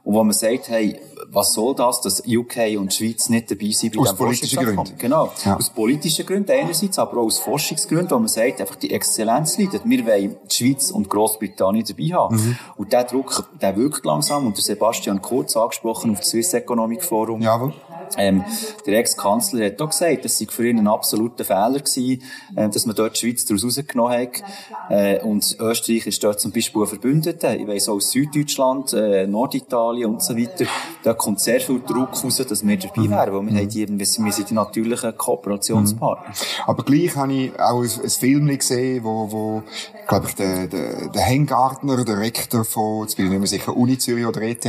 [0.03, 0.99] Und wo man sagt, hey,
[1.33, 4.99] was soll das, dass UK und Schweiz nicht dabei sind bei Aus politischen Gründen.
[4.99, 5.33] Genau.
[5.45, 5.57] Ja.
[5.57, 9.83] Aus politischen Gründen einerseits, aber auch aus Forschungsgründen, wo man sagt, einfach die Exzellenz leidet.
[9.85, 12.37] Wir wollen die Schweiz und Großbritannien dabei haben.
[12.37, 12.59] Mhm.
[12.77, 14.47] Und der Druck, der wirkt langsam.
[14.47, 17.41] Und der Sebastian Kurz angesprochen auf dem Swiss Economic Forum.
[17.41, 17.75] Jawohl.
[18.17, 18.45] Ähm,
[18.87, 22.23] der Ex-Kanzler hat auch gesagt, das sei für ihn ein absoluter Fehler gewesen,
[22.57, 24.43] äh, dass man dort die Schweiz daraus rausgenommen hat.
[24.89, 27.57] Äh, und Österreich ist dort zum Beispiel ein Verbündeter.
[27.57, 30.67] Ich weiss auch aus Süddeutschland, äh, Norditalien und so weiter.
[31.03, 33.11] Da kommt sehr viel Druck raus, dass wir dabei mhm.
[33.11, 33.59] wären, weil wir, mhm.
[33.59, 36.29] haben die, wir sind die natürlichen Kooperationspartner.
[36.29, 36.35] Mhm.
[36.67, 39.63] Aber gleich habe ich auch ein, ein Film gesehen, wo, wo
[40.11, 43.77] glaube ich, der, der, der Hengartner, der Rektor von, jetzt bin ich nicht mehr sicher,
[43.77, 44.67] Uni Zürich oder ETH.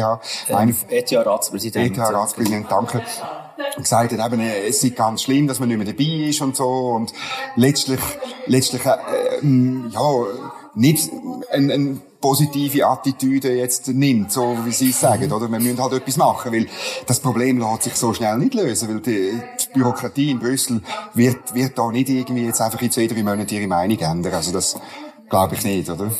[0.47, 1.97] Ähm, ETH-Ratspräsident.
[1.97, 3.01] ETH-Ratspräsident, danke
[3.77, 6.67] gesagt hat, eben, es ist ganz schlimm, dass man nicht mehr dabei ist und so
[6.67, 7.13] und
[7.56, 7.99] letztlich,
[8.47, 8.89] letztlich, äh,
[9.43, 10.25] ja,
[10.73, 11.12] nicht
[11.51, 15.49] eine, eine positive Attitüde jetzt nimmt, so wie Sie es sagen, oder?
[15.51, 16.67] Wir müssen halt etwas machen, weil
[17.08, 20.82] das Problem lässt sich so schnell nicht lösen, weil die, die Bürokratie in Brüssel
[21.15, 24.34] wird, wird da nicht irgendwie jetzt einfach in zwei, drei Monaten ihre Meinung ändern.
[24.34, 24.77] Also das
[25.32, 26.12] glaube ich nicht, oder?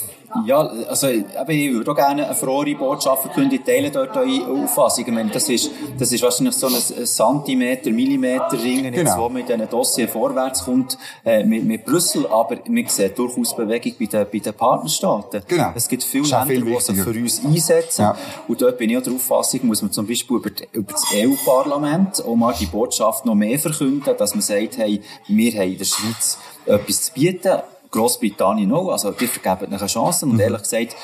[0.46, 3.60] Ja, also, eben, ich würde auch gerne eine frohe Botschaft verkünden.
[3.60, 5.06] Ich teile dort eure Auffassung.
[5.06, 9.18] Ich meine, das ist, das ist wahrscheinlich so ein Zentimeter, Millimeter Ringen, genau.
[9.18, 12.26] wo man in diesen Dossier vorwärts kommt, äh, mit, mit Brüssel.
[12.28, 15.44] Aber wir sehen durchaus Bewegung bei den, bei den Partnerstaaten.
[15.48, 15.74] Genau.
[15.76, 18.02] Es gibt viele Länder, viel die sich für uns einsetzen.
[18.02, 18.16] Ja.
[18.48, 21.06] Und dort bin ich auch der Auffassung, muss man zum Beispiel über, die, über das
[21.14, 25.78] EU-Parlament auch mal die Botschaft noch mehr verkünden, dass man sagt, hey, wir haben in
[25.78, 28.90] der Schweiz etwas zu bieten Großbritannien auch.
[28.90, 30.26] Also, die vergeben eine Chance.
[30.26, 30.40] Und mhm.
[30.40, 30.96] ehrlich gesagt,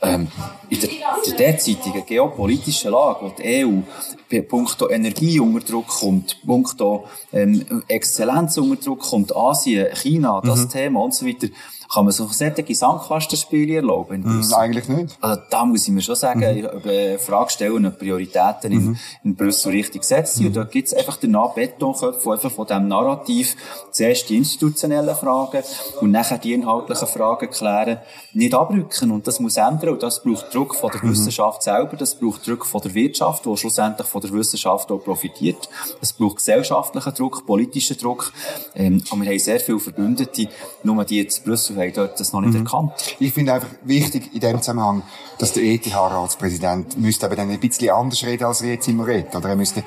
[0.00, 0.28] ähm,
[0.68, 0.90] in der,
[1.26, 8.58] der derzeitigen geopolitischen Lage, wo die EU punkto Energie unter Druck kommt, punkto ähm, Exzellenz
[8.58, 10.68] unter Druck kommt, Asien, China, das mhm.
[10.68, 11.48] Thema und so weiter,
[11.92, 14.22] kann man sich solche Sandkastenspiele erlauben?
[14.22, 15.16] Mm, eigentlich nicht.
[15.20, 16.68] Also da muss ich mir schon sagen, mhm.
[16.84, 18.98] eine Frage stellen, ob Prioritäten in, mhm.
[19.24, 20.42] in Brüssel richtig gesetzt sind.
[20.42, 20.48] Mhm.
[20.48, 23.56] Und da gibt es einfach danach Betonköpfe einfach von diesem Narrativ
[23.90, 25.62] zuerst die institutionellen Fragen
[26.00, 27.98] und nachher die inhaltlichen Fragen klären,
[28.34, 29.10] nicht abrücken.
[29.10, 29.90] Und das muss ändern.
[29.90, 31.12] Und das braucht Druck von der mhm.
[31.12, 35.68] Wissenschaft selber, das braucht Druck von der Wirtschaft, die schlussendlich von der Wissenschaft auch profitiert.
[36.00, 38.32] Es braucht gesellschaftlichen Druck, politischen Druck.
[38.74, 40.48] Ähm, und wir haben sehr viele Verbündete,
[40.82, 42.66] nur die jetzt Brüssel haben dort das noch nicht mhm.
[42.66, 42.92] erkannt.
[43.18, 45.02] Ich finde einfach wichtig in dem Zusammenhang,
[45.38, 49.34] dass der ETH-Ratspräsident müsste aber dann ein bisschen anders reden, als er jetzt immer redet.
[49.34, 49.82] Oder er müsste,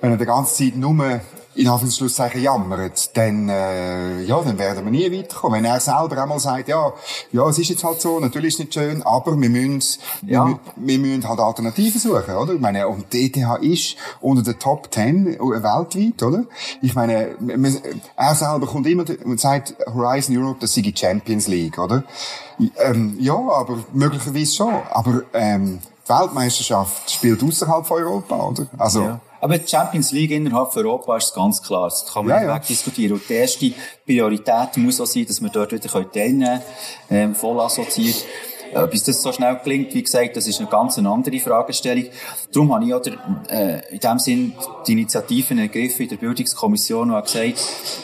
[0.00, 1.20] wenn er die ganze Zeit nur
[1.58, 5.58] in Anführungszeichen jammert, dann, äh, ja, dann werden wir nie weiterkommen.
[5.58, 6.92] Wenn er selber einmal sagt, ja,
[7.32, 10.46] ja, es ist jetzt halt so, natürlich ist es nicht schön, aber wir müssen, ja.
[10.46, 12.54] wir, wir müssen halt Alternativen suchen, oder?
[12.54, 16.44] Ich meine, und die ETH ist unter den Top 10 äh, weltweit, oder?
[16.80, 17.34] Ich meine,
[18.16, 22.04] er selber kommt immer und sagt, Horizon Europe, das sei die Champions League, oder?
[22.84, 24.74] Ähm, ja, aber möglicherweise schon.
[24.90, 28.66] Aber, ähm, die Weltmeisterschaft spielt außerhalb von Europa, oder?
[28.78, 29.20] Also, ja.
[29.40, 31.84] Aber die Champions League innerhalb von Europa ist ganz klar.
[31.84, 32.68] Das kann man ja, nicht ja.
[32.68, 33.12] diskutieren.
[33.14, 33.72] Und die erste
[34.04, 36.60] Priorität muss auch sein, dass wir dort wieder teilnehmen
[37.08, 38.24] können, ähm, voll assoziiert.
[38.72, 42.04] Äh, bis das so schnell gelingt, wie gesagt, das ist eine ganz andere Fragestellung.
[42.52, 43.14] Darum habe ich auch der,
[43.50, 44.52] äh, in dem Sinn
[44.86, 47.54] die Initiativen ergriffen in der Bildungskommission und habe gesagt,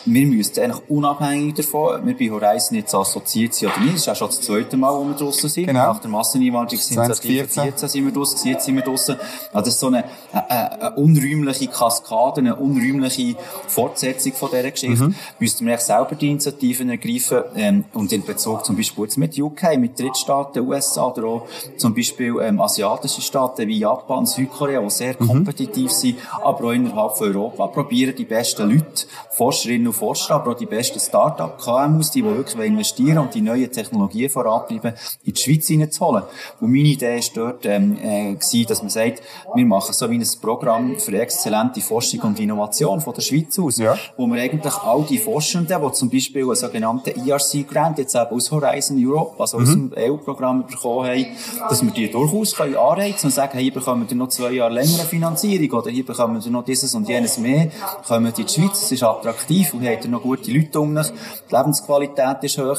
[0.05, 3.95] wir müssen eigentlich unabhängig davon, ob wir bei Horizon jetzt assoziiert sind oder nicht.
[3.95, 5.67] Das ist auch schon das zweite Mal, wo wir draussen sind.
[5.67, 5.87] Genau.
[5.87, 9.17] Nach der Masseneinwanderungsinitiative 2014 sind wir draussen, jetzt sind wir draussen.
[9.53, 15.05] Also das ist so eine, eine, eine unräumliche Kaskade, eine unräumliche Fortsetzung von dieser Geschichte.
[15.05, 15.15] Mhm.
[15.39, 19.79] Müssten wir selber die Initiativen ergreifen ähm, und in Bezug zum Beispiel jetzt mit UK,
[19.79, 24.91] mit Drittstaaten, Staaten, USA oder auch zum Beispiel ähm, asiatische Staaten wie Japan, Südkorea, die
[24.91, 25.27] sehr mhm.
[25.27, 30.53] kompetitiv sind, aber auch innerhalb von Europa probieren die besten Leute, Forscherinnen und Forscher, aber
[30.53, 35.33] auch die besten Start-up, KMUs, die, die wirklich investieren und die neuen Technologien vorantreiben, in
[35.33, 36.25] die Schweiz hineinzuholen.
[36.61, 39.23] Und meine Idee ist dort ähm, äh, gewesen, dass man sagt,
[39.55, 43.79] wir machen so wie ein Programm für exzellente Forschung und Innovation von der Schweiz aus,
[43.79, 43.97] ja.
[44.17, 48.51] wo wir eigentlich all die Forschenden, die zum Beispiel einen sogenannten ERC-Grant jetzt eben aus
[48.51, 49.63] Horizon Europe, also mhm.
[49.63, 51.27] aus dem EU-Programm Programm bekommen haben,
[51.69, 54.75] dass wir die durchaus können anreizen und sagen, hey, hier bekommen wir noch zwei Jahre
[54.75, 57.71] längere Finanzierung oder hier bekommen wir noch dieses und jenes mehr,
[58.07, 61.11] kommen in die Schweiz, es ist attraktiv und hier habt noch gute Leute um euch,
[61.51, 62.79] die Lebensqualität ist hoch.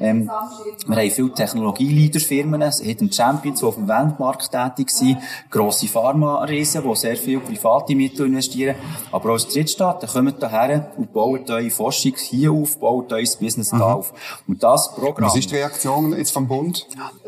[0.00, 0.30] Ähm,
[0.86, 5.18] wir haben viele Technologie-Leader-Firmen, Hidden Champions, die auf dem Weltmarkt tätig sind,
[5.50, 8.76] grosse Pharma-Riesen, die sehr viel private Mittel investieren,
[9.12, 13.72] aber auch als Drittstaaten kommt daher und bauen eure Forschung hier auf, bauen euer Business
[13.72, 13.78] mhm.
[13.78, 14.12] da auf.
[14.46, 15.28] Und das Programm...
[15.28, 16.86] Was ist die Reaktion jetzt vom Bund?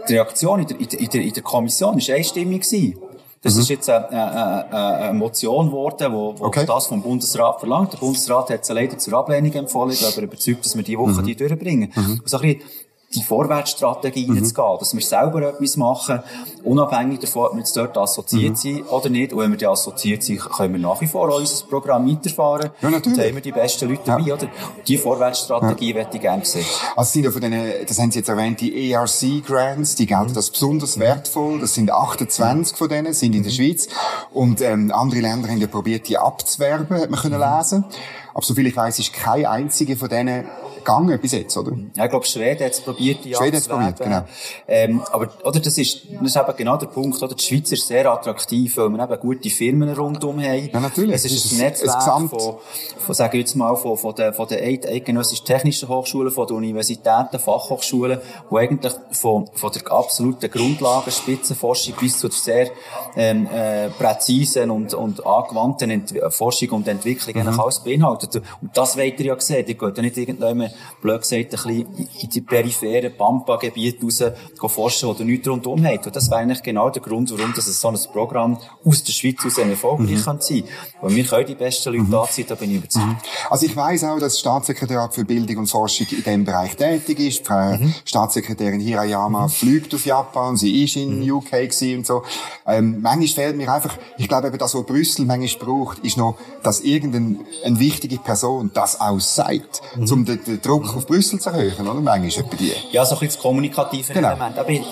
[0.08, 2.62] Die Reaktion in der, in der, in der Kommission war einstimmig.
[2.62, 2.98] Gewesen.
[3.42, 3.60] Das mhm.
[3.60, 6.66] ist jetzt eine, eine, eine Motion geworden, wo, wo okay.
[6.66, 7.92] das vom Bundesrat verlangt.
[7.92, 9.92] Der Bundesrat hat sie leider zur Ablehnung empfohlen.
[9.92, 11.26] Ich bin aber überzeugt, dass wir diese Woche mhm.
[11.26, 11.92] die durchbringen.
[11.94, 12.20] Mhm.
[12.20, 12.62] Und so ein bisschen
[13.14, 14.44] die Vorwärtsstrategie mhm.
[14.44, 16.20] zu gehen, dass wir selber etwas machen,
[16.62, 18.56] unabhängig davon, ob wir jetzt dort assoziiert mhm.
[18.56, 19.32] sind oder nicht.
[19.32, 22.70] Und wenn wir die assoziiert sind, können wir nach wie vor unser Programm weiterfahren.
[22.82, 23.18] Ja, natürlich.
[23.18, 24.34] Da haben wir die besten Leute dabei, ja.
[24.34, 24.48] oder?
[24.86, 25.96] Die Vorwärtsstrategie ja.
[25.96, 26.66] möchte ich gerne sehen.
[26.96, 30.50] Also sind ja von denen, das haben Sie jetzt erwähnt, die ERC-Grants, die gelten als
[30.50, 31.60] besonders wertvoll.
[31.60, 33.56] Das sind 28 von denen, sind in der mhm.
[33.56, 33.88] Schweiz.
[34.32, 37.56] Und ähm, andere Länder haben ja probiert, die abzuwerben, hat man können mhm.
[37.56, 37.84] lesen.
[38.34, 40.44] Aber soviel ich weiß, ist kein einziger von denen
[40.88, 41.72] gegangen bis jetzt, oder?
[41.94, 44.24] Ja, ich glaube, Schweden hat es probiert, die Schweden hat es probiert, genau.
[44.66, 47.34] Ähm, aber, oder, das ist, das ist eben genau der Punkt, oder?
[47.34, 50.70] Die Schweiz ist sehr attraktiv, weil wir eben gute Firmen rundum haben.
[50.72, 51.14] Ja, natürlich.
[51.14, 52.56] Es ist ein Netzwerk ein von,
[52.98, 56.56] von, sagen wir jetzt mal, von, von den, von den eidgenössischen technischen Hochschulen, von den
[56.56, 58.20] Universitäten, Fachhochschulen,
[58.50, 62.70] die eigentlich von, von der absoluten Grundlage, Spitzenforschung bis zu der sehr,
[63.16, 67.60] ähm, äh, präzisen und, und angewandten Ent Forschung und Entwicklung mhm.
[67.60, 68.36] alles beinhaltet.
[68.60, 69.66] Und das wollt ihr ja sehen.
[69.66, 70.70] Ihr geht ja nicht irgendwann
[71.00, 74.22] blöd gesagt, ein bisschen in die peripheren Pampa-Gebiete raus
[74.72, 76.06] forschen, wo ihr nichts rundum habt.
[76.06, 79.44] Und das wäre eigentlich genau der Grund, warum das so ein Programm aus der Schweiz
[79.44, 80.22] aus erfolgreich mhm.
[80.22, 80.64] kann sein.
[81.00, 82.10] Weil wir können die besten Leute mhm.
[82.10, 83.06] da sein, da bin ich überzeugt.
[83.06, 83.16] Mhm.
[83.50, 87.20] Also ich weiss auch, dass das Staatssekretariat für Bildung und Forschung in diesem Bereich tätig
[87.20, 87.46] ist.
[87.46, 87.94] Frau mhm.
[88.04, 89.50] Staatssekretärin Hirayama mhm.
[89.50, 91.32] fliegt auf Japan, sie ist in mhm.
[91.32, 92.22] UK und so.
[92.66, 96.36] Ähm, manchmal fehlt mir einfach, ich glaube eben, das, was Brüssel manchmal braucht, ist noch,
[96.62, 100.12] dass irgendeine eine wichtige Person das auch sagt, mhm.
[100.12, 102.00] um den, den Druck auf Brüssel zu erhöhen, oder?
[102.00, 102.74] Manchmal bei dir.
[102.92, 104.28] Ja, so ein bisschen das kommunikative genau.
[104.28, 104.58] Element.
[104.58, 104.82] Aber äh,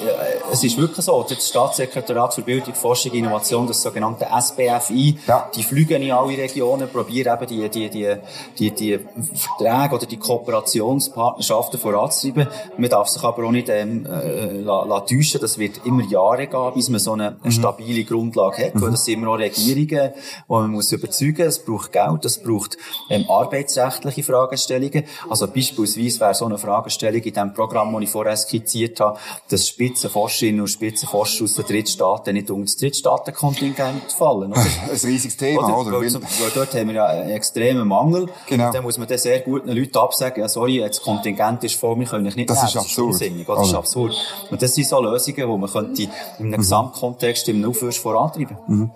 [0.51, 5.51] es ist wirklich so, das Staatssekretariat für Bildung, Forschung, Innovation, das sogenannte SBFI, ja.
[5.55, 8.17] die fliegen in alle Regionen, probieren eben die, die, die,
[8.59, 9.01] die, die
[9.35, 12.49] Verträge oder die Kooperationspartnerschaften voranzutreiben.
[12.79, 16.47] Man darf sich aber auch nicht ähm, äh, la, la täuschen, das wird immer Jahre
[16.47, 17.51] gehen, bis man so eine, mhm.
[17.51, 18.75] stabile Grundlage hat.
[18.77, 18.93] Mhm.
[18.93, 22.79] Das sind immer auch Regierungen, die man muss überzeugen, es braucht Geld, es braucht
[23.11, 25.05] ähm, arbeitsrechtliche Fragestellungen.
[25.29, 29.67] Also beispielsweise wäre so eine Fragestellung in dem Programm, das ich vorher skizziert habe, dass
[29.67, 34.53] Spitzenforscherinnen und Spitzenforscher aus den Drittstaaten nicht unter das Drittstaatenkontingent fallen.
[34.53, 34.61] Oder?
[34.91, 35.99] Ein riesiges Thema, oder?
[35.99, 36.01] oder?
[36.01, 38.29] Weil, weil dort haben wir ja einen extremen Mangel.
[38.47, 38.67] Genau.
[38.67, 41.77] Und dann muss man dann sehr gut den Leuten absagen, ja, sorry, das Kontingent ist
[41.77, 42.69] voll, wir können nicht Das nehmen.
[42.69, 43.15] ist absurd.
[43.15, 44.15] Das ist, das ist absurd.
[44.51, 46.57] Und das sind so Lösungen, die man könnte in einem mhm.
[46.57, 48.59] Gesamtkontext im Aufwärts vorantreiben.
[48.67, 48.91] Mhm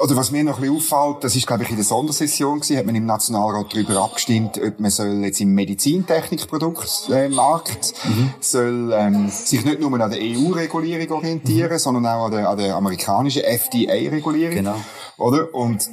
[0.00, 2.78] oder was mir noch ein bisschen auffällt, das ist, glaube ich, in der Sondersession gewesen,
[2.78, 8.34] hat man im Nationalrat darüber abgestimmt, ob man soll jetzt im Medizintechnikproduktmarkt mhm.
[8.40, 11.78] soll ähm, sich nicht nur an der EU-Regulierung orientieren, mhm.
[11.78, 14.54] sondern auch an der, an der amerikanischen FDA-Regulierung.
[14.54, 14.76] Genau.
[15.18, 15.54] Oder?
[15.54, 15.88] Und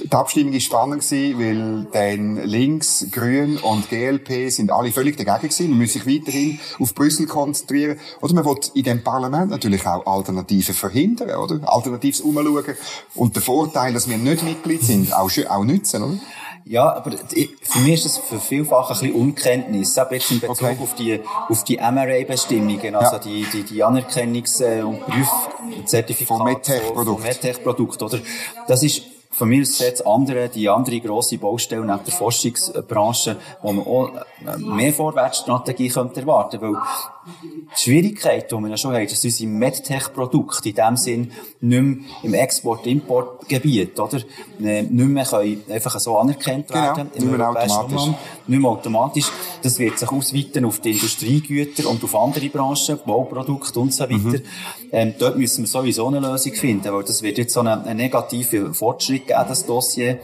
[0.00, 5.48] die Abstimmung war spannend gewesen, weil dann links, Grün und GLP sind alle völlig dagegen
[5.48, 5.70] gewesen.
[5.70, 7.98] Man muss sich weiterhin auf Brüssel konzentrieren.
[8.20, 11.60] Oder man will in dem Parlament natürlich auch Alternativen verhindern, oder?
[11.68, 12.38] Alternatives umschauen.
[13.16, 16.18] Und der Vorteil, dass wir nicht Mitglied sind, auch, auch nützen, oder?
[16.64, 17.12] Ja, aber
[17.62, 19.96] für mich ist das für vielfach ein bisschen Unkenntnis.
[19.96, 20.76] Aber jetzt in Bezug okay.
[20.82, 23.18] auf die, auf die MRA-Bestimmungen, also ja.
[23.18, 27.22] die, die, die Anerkennungs- und Prüfzertifikate von MedTech-Produkten.
[27.22, 28.18] MedTech-Produkt, oder?
[28.66, 33.72] Das ist, von mir ist jetzt andere, die andere grosse Baustelle neben der Forschungsbranche, wo
[33.72, 34.10] man auch
[34.58, 36.74] mehr Vorwärtsstrategie könnte erwarten, weil
[37.42, 41.96] die Schwierigkeit, die wir ja schon haben, dass unsere MedTech-Produkte in dem Sinn nicht mehr
[42.22, 44.18] im Export-Import-Gebiet, oder?
[44.60, 47.10] Äh, nicht mehr können einfach so anerkannt genau, werden.
[47.14, 48.14] Nicht mehr automatisch.
[48.46, 49.26] Nicht mehr automatisch.
[49.62, 54.14] Das wird sich ausweiten auf die Industriegüter und auf andere Branchen, Bauprodukte und so weiter.
[54.16, 54.42] Mhm.
[54.92, 57.98] Ähm, dort müssen wir sowieso eine Lösung finden, weil das wird jetzt so einen, einen
[57.98, 60.20] negativen Fortschritt geben, das Dossier.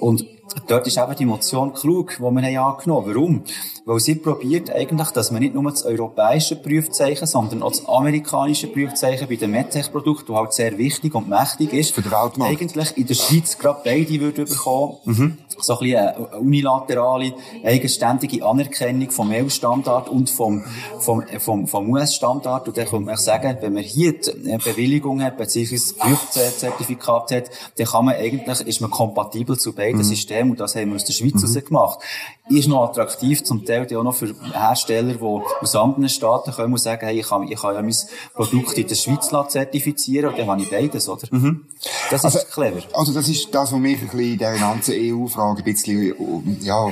[0.00, 0.24] Und
[0.66, 3.14] dort ist eben die Motion klug, die wir haben angenommen haben.
[3.14, 3.44] Warum?
[3.88, 8.66] Weil sie probiert eigentlich, dass man nicht nur das europäische Prüfzeichen, sondern auch das amerikanische
[8.66, 12.60] Prüfzeichen bei den MedTech-Produkten, das halt sehr wichtig und mächtig ist, Für den Weltmarkt.
[12.60, 14.98] eigentlich in der Schweiz gerade beide würde bekommen.
[15.06, 15.38] Mhm.
[15.58, 17.32] So ein bisschen eine unilaterale,
[17.64, 20.64] eigenständige Anerkennung vom EU-Standard und vom,
[21.00, 22.68] vom, vom, vom US-Standard.
[22.68, 27.50] Und dann könnte man sagen, wenn man hier eine Bewilligung hat, beziehungsweise ein Prüfzertifikat hat,
[27.78, 30.04] dann kann man eigentlich, ist man kompatibel zu beiden mhm.
[30.04, 30.50] Systemen.
[30.50, 31.64] Und das haben wir aus der Schweiz mhm.
[31.64, 32.00] gemacht.
[32.50, 36.80] Ist noch attraktiv zum Teil auch noch für Hersteller, die aus anderen Staaten kommen und
[36.80, 37.94] sagen, hey, ich kann, ich kann ja mein
[38.34, 41.26] Produkt in der Schweiz zertifizieren und dann habe ich beides, oder?
[41.30, 41.66] Mhm.
[42.10, 42.82] Das ist also, clever.
[42.94, 46.90] Also das ist das, was mich ein bisschen in dieser ganzen EU-Frage ein bisschen, ja,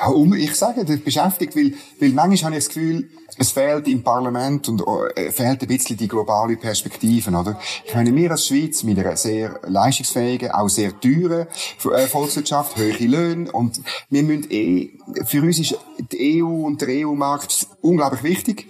[0.00, 3.86] ja, um, ich sage, das beschäftigt, weil, weil manchmal habe ich das Gefühl, es fehlt
[3.88, 4.82] im Parlament und
[5.14, 7.58] äh, fehlt ein bisschen die globale Perspektive, oder?
[7.84, 11.46] Ich meine, wir als Schweiz mit einer sehr leistungsfähigen, auch sehr teuren
[11.94, 14.90] äh, Volkswirtschaft, hohe Löhne und wir müssen eh,
[15.26, 15.78] für uns ist
[16.12, 18.66] die EU und der EU-Markt unglaublich wichtig,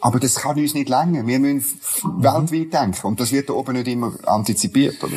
[0.00, 1.26] aber das kann uns nicht länger.
[1.26, 1.64] Wir müssen
[2.02, 2.22] mhm.
[2.22, 5.16] weltweit denken und das wird da oben nicht immer antizipiert, oder?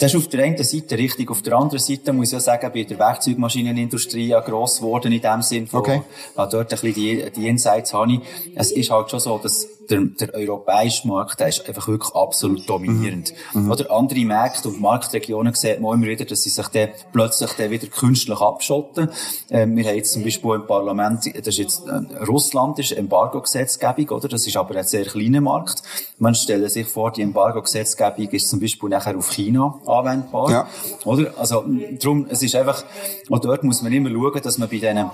[0.00, 1.30] Das ist auf der einen Seite richtig.
[1.30, 5.20] Auf der anderen Seite muss ich ja sagen, bei der Werkzeugmaschinenindustrie ja gross geworden in
[5.20, 5.66] dem Sinn.
[5.66, 6.02] Von, Okay.
[6.36, 8.20] ja, dort ein bisschen die, die Insights habe ich.
[8.54, 12.68] Es ist halt schon so, dass der, der europäische Markt, der ist einfach wirklich absolut
[12.68, 13.34] dominierend.
[13.68, 17.70] Oder andere Märkte und Marktregionen sieht man immer wieder, dass sie sich dann plötzlich dann
[17.70, 19.10] wieder künstlich abschotten.
[19.50, 24.08] Ähm, wir haben jetzt zum Beispiel im Parlament, das ist jetzt, äh, Russland ist Embargo-Gesetzgebung,
[24.10, 24.28] oder?
[24.28, 25.82] Das ist aber ein sehr kleiner Markt.
[26.18, 30.50] Man stelle sich vor, die Embargo-Gesetzgebung ist zum Beispiel nachher auf China anwendbar.
[30.50, 30.68] Ja.
[31.04, 31.32] Oder?
[31.36, 31.64] Also,
[31.98, 32.84] darum, es ist einfach,
[33.30, 35.10] auch dort muss man immer schauen, dass man bei diesen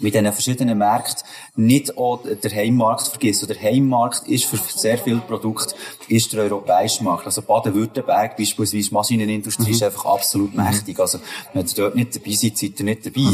[0.00, 1.22] mit diesen verschiedenen Märkten
[1.54, 3.42] nicht auch den Heimmarkt vergisst.
[3.42, 5.74] Und der Heimmarkt ist für sehr viele Produkte
[6.08, 7.26] ist der europäische Markt.
[7.26, 10.98] Also Baden-Württemberg beispielsweise, Maschinenindustrie ist einfach absolut mächtig.
[10.98, 11.20] Also
[11.52, 13.28] wenn ihr dort nicht dabei seid, seid ihr nicht dabei.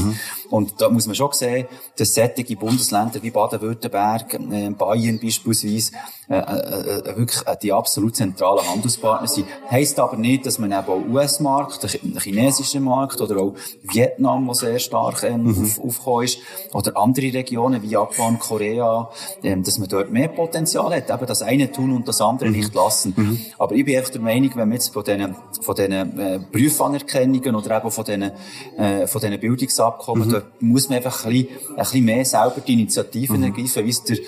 [0.51, 5.93] Und da muss man schon sehen, dass solche Bundesländer wie Baden-Württemberg, äh, Bayern beispielsweise,
[6.29, 9.49] äh, äh, äh, wirklich äh, die absolut zentralen Handelspartner sind.
[9.69, 14.55] Heisst aber nicht, dass man eben auch US-Markt, den chinesischen Markt oder auch Vietnam, wo
[14.55, 16.39] sehr stark ähm, auf, aufgekommen ist,
[16.73, 19.09] oder andere Regionen wie Japan, Korea,
[19.43, 21.11] ähm, dass man dort mehr Potenzial hat.
[21.11, 23.15] Eben das eine tun und das andere nicht lassen.
[23.59, 27.55] Aber ich bin einfach der Meinung, wenn man jetzt von diesen, von diesen äh, Prüfanerkennungen
[27.55, 28.31] oder eben von diesen,
[28.77, 32.73] äh, von diesen Bildungsabkommen, da muss man einfach ein bisschen, ein bisschen mehr selber die
[32.75, 34.19] Initiativen ergreifen, wie es der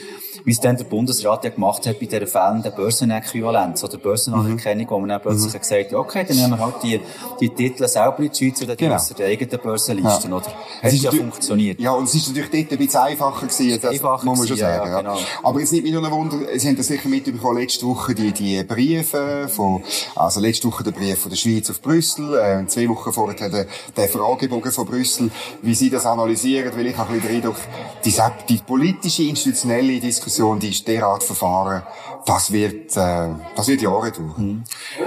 [0.44, 4.98] wie es dann der Bundesrat ja gemacht hat bei dieser fehlenden Börsenäquivalenz oder Börsenanerkennung, wo
[4.98, 7.00] man dann plötzlich gesagt hat, okay, dann nehmen wir halt die,
[7.40, 8.96] die Titel selber in die Schweiz oder die Genau.
[8.96, 10.36] aus der eigenen Börsenlisten, Ja.
[10.36, 10.46] oder?
[10.80, 11.80] Es Hat ist ja funktioniert.
[11.80, 14.56] Ja, und es ist natürlich dort ein bisschen einfacher gewesen, das Einfacher muss man schon
[14.56, 14.90] sagen.
[14.90, 15.18] ja, genau.
[15.42, 18.62] Aber jetzt nicht nur ein Wunder, Sie haben das sicher mitbekommen, letzte Woche die, die
[18.64, 19.82] Briefe von,
[20.16, 23.66] also letzte Woche der Brief von der Schweiz auf Brüssel, äh, zwei Wochen vorher der,
[23.96, 25.30] der Fragebogen von Brüssel,
[25.62, 27.56] wie Sie das analysieren, weil ich habe ein bisschen den Eindruck,
[28.04, 28.14] die,
[28.48, 31.82] die politische, institutionelle Diskussion, die ist derart verfahren,
[32.24, 34.64] das wird, äh, das wird Jahre dauern.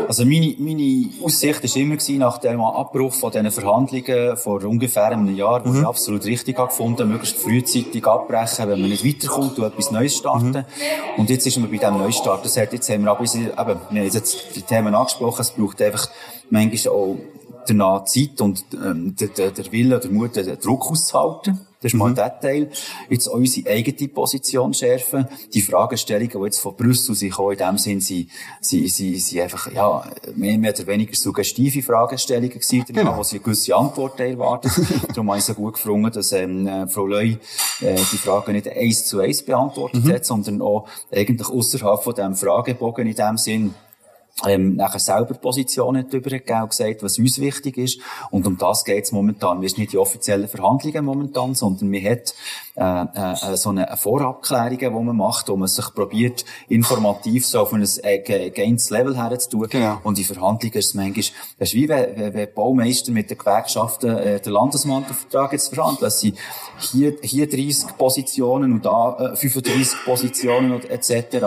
[0.08, 5.08] Also meine, meine Aussicht war immer gewesen, nach dem Abbruch von diesen Verhandlungen vor ungefähr
[5.08, 9.58] einem Jahr, wo ich absolut richtig habe gefunden, möglichst frühzeitig abbrechen, wenn man nicht weiterkommt
[9.58, 10.66] und etwas Neues starten.
[11.18, 12.44] Und jetzt sind wir bei diesem Neustart.
[12.44, 15.82] Das heißt, jetzt haben wir aber, eben, wir haben jetzt die Themen angesprochen, es braucht
[15.82, 16.10] einfach
[16.50, 17.18] manchmal auch
[17.68, 21.65] danach Zeit und ähm, der, der, der Wille, der Mut, den Druck auszuhalten.
[21.82, 22.70] Das ist mal der Teil.
[23.10, 25.28] Jetzt unsere eigene Position schärfen.
[25.54, 28.28] Die Fragestellungen, die jetzt von Brüssel sind, gekommen, in dem Sinn, sie,
[28.62, 30.04] sie, sie, sie einfach, ja,
[30.36, 33.18] mehr, mehr oder weniger suggestive Fragestellungen gewesen, Genau.
[33.18, 34.72] wo sie eine gewisse Antwort erwartet.
[35.10, 37.36] Darum habe ich so gut gefunden, dass, ähm, äh, Frau Leu,
[37.82, 42.36] äh, die Frage nicht eins zu eins beantwortet hat, sondern auch eigentlich außerhalb von diesem
[42.36, 43.74] Fragebogen in dem Sinn,
[44.46, 48.00] ähm, nachher selber Positionen darüber gegeben und gesagt, was uns wichtig ist.
[48.32, 49.62] Und um das geht es momentan.
[49.62, 52.34] Wir sind nicht die offiziellen Verhandlungen momentan, sondern wir hat
[52.76, 57.72] äh, äh, so eine Vorabklärungen, die man macht, wo man sich probiert, informativ so auf
[57.72, 59.70] ein äh, ge- geintes Level herzutun.
[59.70, 60.00] Genau.
[60.04, 61.24] Und in Verhandlungen ist es manchmal,
[61.58, 66.02] das ist wie wenn, wenn, die Baumeister mit den Gewerkschaften äh, den Landesmantelvertrag jetzt verhandeln.
[66.02, 66.38] Das sind
[66.80, 71.46] hier, hier 30 Positionen und da äh, 35 Positionen und etc.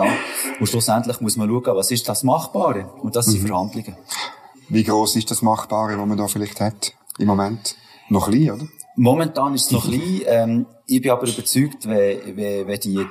[0.59, 2.78] Und schlussendlich muss man schauen, was ist das Machbare?
[3.01, 3.95] Und das sind Verhandlungen.
[4.69, 7.75] Wie groß ist das Machbare, was man da vielleicht hat im Moment?
[8.09, 8.67] Noch klein, oder?
[8.95, 10.21] Momentan ist es noch klein.
[10.27, 13.05] Ähm, ich bin aber überzeugt, wenn, wenn, wenn die,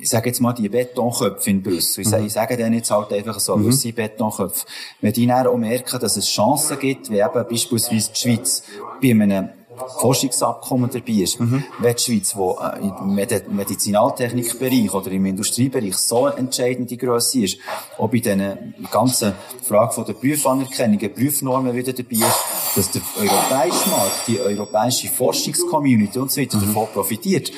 [0.00, 3.12] ich sage jetzt mal, die Betonköpfe in Brüssel, ich, sage, ich sage denen jetzt halt
[3.12, 3.72] einfach so, mhm.
[3.72, 4.64] sind Betonköpfe,
[5.00, 8.62] wenn die dann auch merken, dass es Chancen gibt, wie eben beispielsweise die Schweiz
[9.02, 9.50] bei einem
[9.98, 16.26] Forschungsabkommen dabei ist, wenn die Schweiz, wo äh, im Medi- Medizinaltechnikbereich oder im Industriebereich so
[16.26, 17.58] eine entscheidende Grösse ist,
[17.98, 23.88] auch bei diesen ganzen Frage von der Prüfanerkennung, Prüfnormen wieder dabei ist, dass der europäische
[23.90, 27.50] Markt, die europäische Forschungscommunity und so weiter davon profitiert.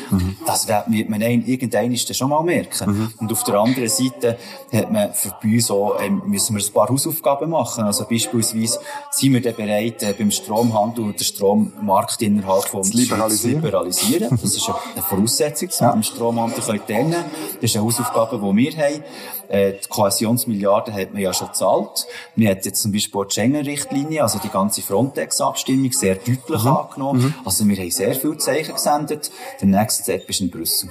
[0.46, 3.12] Das wird man ein- irgendwann ist dann schon mal merken.
[3.20, 4.38] Und auf der anderen Seite
[4.72, 7.84] hat man für uns auch, ähm, müssen wir ein paar Hausaufgaben machen.
[7.84, 8.80] Also beispielsweise
[9.10, 13.62] sind wir dann bereit, äh, beim Stromhandel und den Strommarkt innerhalb von Zu liberalisieren.
[13.62, 14.28] liberalisieren.
[14.30, 17.24] Das ist eine Voraussetzung, dass wir im Stromhandel können teilnehmen können.
[17.60, 19.04] Das ist eine Hausaufgabe, die wir haben.
[19.48, 22.06] Äh, Die Kohäsionsmilliarden hat man ja schon gezahlt.
[22.36, 27.34] Wir haben jetzt zum Beispiel die Schengen-Richtlinie, also die ganze Frontex-Abstimmung, sehr deutlich angenommen.
[27.44, 29.30] Also wir haben sehr viele Zeichen gesendet.
[29.60, 30.88] Der nächste Step ist in Brüssel.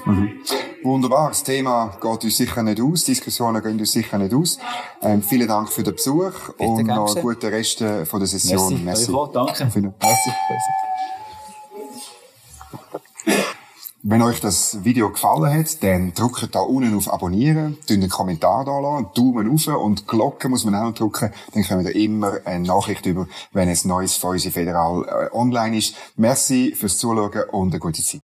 [0.84, 1.30] Wunderbar.
[1.30, 3.04] Das Thema geht uns sicher nicht aus.
[3.06, 4.58] Diskussionen gehen uns sicher nicht aus.
[5.02, 8.28] Ähm, vielen Dank für den Besuch und gern noch einen guten Rest äh, von der
[8.28, 8.84] Session.
[8.84, 9.12] Merci.
[9.14, 9.68] Auch, danke.
[9.72, 10.30] Vielen- Merci.
[14.04, 18.66] Wenn euch das Video gefallen hat, dann drückt da unten auf Abonnieren, tun einen Kommentar
[18.66, 21.32] da lassen, Daumen rauf und Glocke muss man auch noch drücken.
[21.54, 25.78] Dann kommen wir immer eine Nachricht über, wenn es Neues von uns Federal äh, online
[25.78, 25.96] ist.
[26.16, 28.22] Merci fürs Zuschauen und eine gute Zeit.